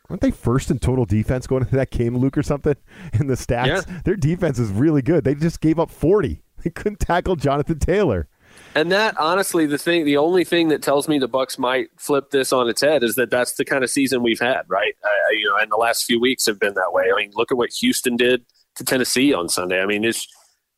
aren't 0.10 0.22
they 0.22 0.32
first 0.32 0.72
in 0.72 0.80
total 0.80 1.06
defense 1.06 1.48
going 1.48 1.64
into 1.64 1.76
that 1.76 1.92
game, 1.92 2.18
Luke, 2.18 2.38
or 2.38 2.44
something 2.44 2.76
in 3.14 3.28
the 3.28 3.36
stats? 3.36 3.68
Yeah. 3.68 4.02
Their 4.06 4.16
defense 4.16 4.60
is 4.60 4.70
really 4.70 5.02
good. 5.02 5.24
They 5.24 5.36
just 5.36 5.62
gave 5.62 5.80
up 5.80 5.92
40. 5.92 6.44
They 6.62 6.72
couldn't 6.72 7.00
tackle 7.00 7.38
Jonathan 7.38 7.80
Taylor. 7.80 8.28
And 8.76 8.92
that, 8.92 9.18
honestly, 9.18 9.66
the 9.66 9.78
thing, 9.78 10.04
the 10.04 10.18
only 10.18 10.44
thing 10.44 10.68
that 10.68 10.84
tells 10.84 11.08
me 11.08 11.18
the 11.18 11.30
Bucs 11.30 11.58
might 11.58 11.88
flip 11.98 12.32
this 12.32 12.52
on 12.52 12.68
its 12.68 12.82
head 12.82 13.02
is 13.02 13.16
that 13.16 13.30
that's 13.30 13.54
the 13.54 13.64
kind 13.64 13.82
of 13.82 13.90
season 13.90 14.22
we've 14.22 14.42
had, 14.42 14.64
right? 14.68 14.94
Uh, 15.02 15.32
you 15.32 15.48
know, 15.48 15.56
and 15.62 15.72
the 15.72 15.78
last 15.78 16.06
few 16.06 16.20
weeks 16.20 16.46
have 16.46 16.60
been 16.60 16.74
that 16.74 16.92
way. 16.92 17.06
I 17.14 17.18
mean, 17.18 17.32
look 17.34 17.50
at 17.50 17.58
what 17.58 17.72
Houston 17.80 18.18
did 18.18 18.46
to 18.76 18.84
Tennessee 18.84 19.34
on 19.34 19.48
Sunday. 19.48 19.82
I 19.82 19.86
mean, 19.86 20.04
it's 20.04 20.28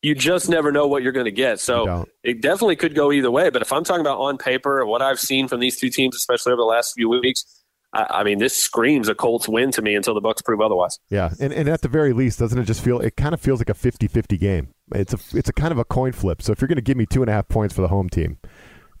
you 0.02 0.16
just 0.16 0.48
never 0.48 0.72
know 0.72 0.86
what 0.88 1.02
you're 1.02 1.12
going 1.12 1.26
to 1.26 1.32
get. 1.32 1.60
So 1.60 2.06
it 2.24 2.42
definitely 2.42 2.76
could 2.76 2.94
go 2.94 3.12
either 3.12 3.30
way. 3.30 3.50
But 3.50 3.62
if 3.62 3.72
I'm 3.72 3.84
talking 3.84 4.00
about 4.00 4.18
on 4.18 4.36
paper 4.36 4.80
and 4.80 4.88
what 4.88 5.00
I've 5.00 5.20
seen 5.20 5.46
from 5.48 5.60
these 5.60 5.78
two 5.78 5.90
teams, 5.90 6.16
especially 6.16 6.52
over 6.52 6.60
the 6.60 6.66
last 6.66 6.94
few 6.94 7.08
weeks, 7.08 7.44
I, 7.92 8.06
I 8.10 8.24
mean, 8.24 8.38
this 8.38 8.56
screams 8.56 9.08
a 9.08 9.14
Colts 9.14 9.48
win 9.48 9.70
to 9.72 9.82
me 9.82 9.94
until 9.94 10.14
the 10.14 10.20
Bucs 10.20 10.44
prove 10.44 10.60
otherwise. 10.60 10.98
Yeah, 11.08 11.32
and, 11.38 11.52
and 11.52 11.68
at 11.68 11.82
the 11.82 11.88
very 11.88 12.12
least, 12.12 12.38
doesn't 12.38 12.58
it 12.58 12.64
just 12.64 12.82
feel? 12.82 13.00
It 13.00 13.16
kind 13.16 13.32
of 13.32 13.40
feels 13.40 13.60
like 13.60 13.70
a 13.70 13.74
50-50 13.74 14.38
game. 14.40 14.68
It's 14.94 15.14
a 15.14 15.38
it's 15.38 15.48
a 15.48 15.52
kind 15.52 15.72
of 15.72 15.78
a 15.78 15.84
coin 15.84 16.12
flip. 16.12 16.42
So 16.42 16.52
if 16.52 16.60
you're 16.60 16.68
going 16.68 16.76
to 16.76 16.82
give 16.82 16.96
me 16.96 17.06
two 17.06 17.22
and 17.22 17.30
a 17.30 17.32
half 17.32 17.48
points 17.48 17.74
for 17.74 17.82
the 17.82 17.88
home 17.88 18.08
team, 18.08 18.38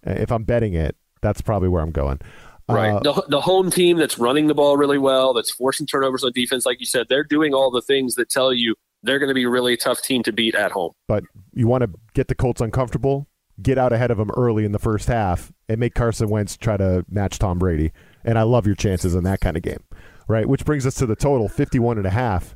uh, 0.06 0.12
if 0.12 0.30
I'm 0.30 0.44
betting 0.44 0.74
it, 0.74 0.96
that's 1.20 1.40
probably 1.40 1.68
where 1.68 1.82
I'm 1.82 1.90
going. 1.90 2.20
Right. 2.68 2.92
Uh, 2.92 3.00
the, 3.00 3.24
the 3.28 3.40
home 3.40 3.70
team 3.70 3.96
that's 3.96 4.18
running 4.18 4.46
the 4.46 4.54
ball 4.54 4.76
really 4.76 4.98
well, 4.98 5.34
that's 5.34 5.50
forcing 5.50 5.86
turnovers 5.86 6.22
on 6.22 6.32
defense, 6.32 6.64
like 6.64 6.78
you 6.80 6.86
said, 6.86 7.06
they're 7.08 7.24
doing 7.24 7.54
all 7.54 7.70
the 7.70 7.82
things 7.82 8.14
that 8.14 8.30
tell 8.30 8.52
you 8.52 8.76
they're 9.02 9.18
going 9.18 9.28
to 9.28 9.34
be 9.34 9.44
a 9.44 9.48
really 9.48 9.76
tough 9.76 10.02
team 10.02 10.22
to 10.24 10.32
beat 10.32 10.54
at 10.54 10.72
home. 10.72 10.92
But 11.08 11.24
you 11.52 11.66
want 11.66 11.82
to 11.82 11.90
get 12.14 12.28
the 12.28 12.34
Colts 12.34 12.60
uncomfortable, 12.60 13.28
get 13.60 13.78
out 13.78 13.92
ahead 13.92 14.10
of 14.10 14.18
them 14.18 14.30
early 14.36 14.64
in 14.64 14.72
the 14.72 14.78
first 14.78 15.08
half, 15.08 15.52
and 15.68 15.78
make 15.78 15.94
Carson 15.94 16.28
Wentz 16.28 16.56
try 16.56 16.76
to 16.76 17.04
match 17.08 17.38
Tom 17.38 17.58
Brady. 17.58 17.92
And 18.24 18.38
I 18.38 18.42
love 18.42 18.66
your 18.66 18.76
chances 18.76 19.14
in 19.14 19.24
that 19.24 19.40
kind 19.40 19.56
of 19.56 19.62
game, 19.62 19.82
right? 20.28 20.48
Which 20.48 20.64
brings 20.64 20.86
us 20.86 20.94
to 20.96 21.06
the 21.06 21.16
total, 21.16 21.48
51 21.48 21.98
and 21.98 22.06
a 22.06 22.10
half. 22.10 22.54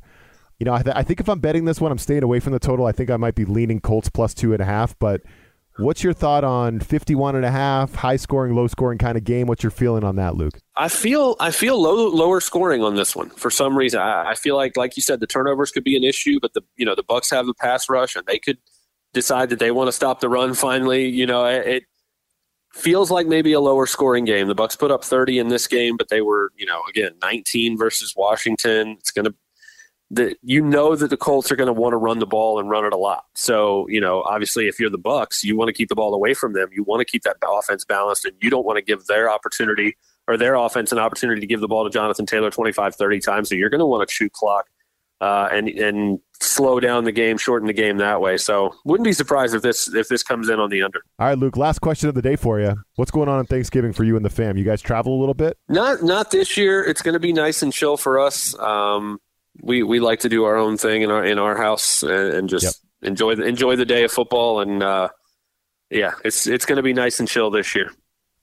You 0.59 0.65
know, 0.65 0.73
I, 0.73 0.81
th- 0.81 0.95
I 0.95 1.03
think 1.03 1.19
if 1.19 1.29
I'm 1.29 1.39
betting 1.39 1.65
this 1.65 1.79
one, 1.79 1.91
I'm 1.91 1.97
staying 1.99 2.23
away 2.23 2.39
from 2.39 2.53
the 2.53 2.59
total. 2.59 2.85
I 2.85 2.91
think 2.91 3.11
I 3.11 3.17
might 3.17 3.35
be 3.35 3.45
leaning 3.45 3.79
Colts 3.79 4.09
plus 4.09 4.33
two 4.33 4.53
and 4.53 4.61
a 4.61 4.65
half, 4.65 4.97
but– 4.99 5.21
What's 5.77 6.03
your 6.03 6.13
thought 6.13 6.43
on 6.43 6.79
51 6.79 7.35
and 7.35 7.45
a 7.45 7.51
half, 7.51 7.93
high 7.93 8.15
scoring, 8.15 8.55
low 8.55 8.67
scoring 8.67 8.97
kind 8.97 9.17
of 9.17 9.23
game? 9.23 9.47
What's 9.47 9.63
your 9.63 9.71
feeling 9.71 10.03
on 10.03 10.15
that, 10.15 10.35
Luke? 10.35 10.59
I 10.75 10.89
feel 10.89 11.35
I 11.39 11.51
feel 11.51 11.81
low, 11.81 12.09
lower 12.09 12.41
scoring 12.41 12.83
on 12.83 12.95
this 12.95 13.15
one 13.15 13.29
for 13.29 13.51
some 13.51 13.77
reason. 13.77 13.99
I, 13.99 14.31
I, 14.31 14.35
feel 14.35 14.55
like, 14.55 14.75
like 14.75 14.95
you 14.95 15.03
said, 15.03 15.19
the 15.19 15.27
turnovers 15.27 15.71
could 15.71 15.83
be 15.83 15.95
an 15.95 16.03
issue, 16.03 16.39
but 16.41 16.53
the 16.53 16.61
you 16.77 16.85
know 16.85 16.95
the 16.95 17.03
Bucs 17.03 17.31
have 17.31 17.45
the 17.45 17.53
pass 17.53 17.89
rush 17.89 18.15
and 18.15 18.25
they 18.25 18.39
could 18.39 18.57
decide 19.13 19.49
that 19.49 19.59
they 19.59 19.71
want 19.71 19.87
to 19.87 19.91
stop 19.91 20.19
the 20.19 20.29
run. 20.29 20.53
Finally, 20.53 21.07
you 21.09 21.25
know 21.25 21.45
it. 21.45 21.83
feels 22.73 23.11
like 23.11 23.27
maybe 23.27 23.53
a 23.53 23.59
lower 23.59 23.85
scoring 23.85 24.25
game. 24.25 24.47
The 24.47 24.55
Bucs 24.55 24.77
put 24.77 24.91
up 24.91 25.03
30 25.03 25.39
in 25.39 25.47
this 25.49 25.67
game, 25.67 25.95
but 25.97 26.09
they 26.09 26.21
were, 26.21 26.51
you 26.55 26.65
know, 26.65 26.81
again, 26.89 27.11
19 27.21 27.77
versus 27.77 28.13
Washington. 28.15 28.97
It's 28.99 29.11
going 29.11 29.25
to 29.25 29.33
that 30.11 30.37
you 30.41 30.61
know 30.61 30.95
that 30.95 31.09
the 31.09 31.17
Colts 31.17 31.51
are 31.51 31.55
going 31.55 31.67
to 31.67 31.73
want 31.73 31.93
to 31.93 31.97
run 31.97 32.19
the 32.19 32.25
ball 32.25 32.59
and 32.59 32.69
run 32.69 32.85
it 32.85 32.93
a 32.93 32.97
lot. 32.97 33.25
So, 33.35 33.87
you 33.89 33.99
know, 33.99 34.23
obviously 34.23 34.67
if 34.67 34.79
you're 34.79 34.89
the 34.89 34.97
Bucs, 34.97 35.43
you 35.43 35.57
want 35.57 35.67
to 35.67 35.73
keep 35.73 35.89
the 35.89 35.95
ball 35.95 36.13
away 36.13 36.33
from 36.33 36.53
them. 36.53 36.69
You 36.71 36.83
want 36.83 37.01
to 37.01 37.05
keep 37.05 37.23
that 37.23 37.37
offense 37.45 37.83
balanced 37.83 38.25
and 38.25 38.35
you 38.41 38.49
don't 38.49 38.65
want 38.65 38.77
to 38.77 38.83
give 38.83 39.05
their 39.07 39.29
opportunity 39.29 39.97
or 40.27 40.37
their 40.37 40.55
offense 40.55 40.91
an 40.91 40.99
opportunity 40.99 41.41
to 41.41 41.47
give 41.47 41.59
the 41.59 41.67
ball 41.67 41.83
to 41.83 41.89
Jonathan 41.89 42.25
Taylor 42.25 42.49
25, 42.49 42.95
30 42.95 43.19
times. 43.19 43.49
So 43.49 43.55
you're 43.55 43.69
going 43.69 43.79
to 43.79 43.85
want 43.85 44.07
to 44.07 44.13
shoot 44.13 44.31
clock 44.31 44.67
uh, 45.19 45.49
and 45.51 45.67
and 45.69 46.19
slow 46.39 46.79
down 46.79 47.03
the 47.03 47.11
game, 47.11 47.37
shorten 47.37 47.67
the 47.67 47.73
game 47.73 47.97
that 47.97 48.21
way. 48.21 48.37
So 48.37 48.75
wouldn't 48.85 49.05
be 49.05 49.13
surprised 49.13 49.55
if 49.55 49.61
this 49.61 49.93
if 49.93 50.07
this 50.07 50.23
comes 50.23 50.49
in 50.49 50.59
on 50.59 50.69
the 50.69 50.83
under. 50.83 51.01
All 51.19 51.27
right, 51.27 51.37
Luke. 51.37 51.57
Last 51.57 51.79
question 51.79 52.07
of 52.07 52.15
the 52.15 52.21
day 52.21 52.35
for 52.35 52.59
you. 52.59 52.75
What's 52.95 53.11
going 53.11 53.27
on 53.27 53.39
on 53.39 53.45
Thanksgiving 53.45 53.93
for 53.93 54.03
you 54.03 54.15
and 54.15 54.23
the 54.23 54.29
fam? 54.29 54.57
You 54.57 54.63
guys 54.63 54.81
travel 54.81 55.17
a 55.17 55.19
little 55.19 55.33
bit? 55.33 55.57
Not 55.67 56.03
not 56.03 56.31
this 56.31 56.55
year. 56.55 56.83
It's 56.83 57.01
going 57.01 57.13
to 57.13 57.19
be 57.19 57.33
nice 57.33 57.63
and 57.63 57.73
chill 57.73 57.97
for 57.97 58.19
us. 58.19 58.57
Um, 58.59 59.19
we 59.61 59.83
we 59.83 59.99
like 59.99 60.19
to 60.21 60.29
do 60.29 60.45
our 60.45 60.55
own 60.55 60.77
thing 60.77 61.01
in 61.01 61.11
our 61.11 61.23
in 61.23 61.39
our 61.39 61.57
house 61.57 62.03
and, 62.03 62.33
and 62.33 62.49
just 62.49 62.63
yep. 63.01 63.09
enjoy 63.09 63.35
the 63.35 63.43
enjoy 63.43 63.75
the 63.75 63.85
day 63.85 64.03
of 64.03 64.11
football 64.11 64.61
and 64.61 64.83
uh, 64.83 65.09
yeah, 65.89 66.13
it's 66.25 66.47
it's 66.47 66.65
going 66.65 66.77
to 66.77 66.83
be 66.83 66.93
nice 66.93 67.19
and 67.19 67.27
chill 67.27 67.49
this 67.49 67.75
year. 67.75 67.91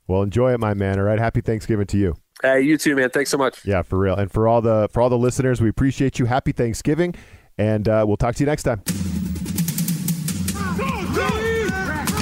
Well, 0.07 0.23
enjoy 0.23 0.53
it, 0.53 0.61
my 0.61 0.75
man. 0.75 0.99
All 0.99 1.05
right, 1.05 1.19
happy 1.19 1.41
Thanksgiving 1.41 1.87
to 1.87 1.99
you. 1.99 2.15
Hey, 2.43 2.63
you 2.63 2.77
too, 2.77 2.95
man. 2.97 3.11
Thanks 3.11 3.31
so 3.31 3.39
much. 3.39 3.65
Yeah, 3.65 3.83
for 3.83 3.99
real. 3.99 4.17
And 4.17 4.31
for 4.31 4.49
all 4.49 4.61
the 4.61 4.89
for 4.93 5.01
all 5.01 5.09
the 5.09 5.19
listeners, 5.19 5.61
we 5.61 5.69
appreciate 5.69 6.19
you. 6.19 6.27
Happy 6.27 6.53
Thanksgiving, 6.53 7.15
and 7.59 7.89
uh, 7.89 8.05
we'll 8.07 8.17
talk 8.17 8.35
to 8.37 8.41
you 8.41 8.47
next 8.47 8.65
time. 8.65 8.83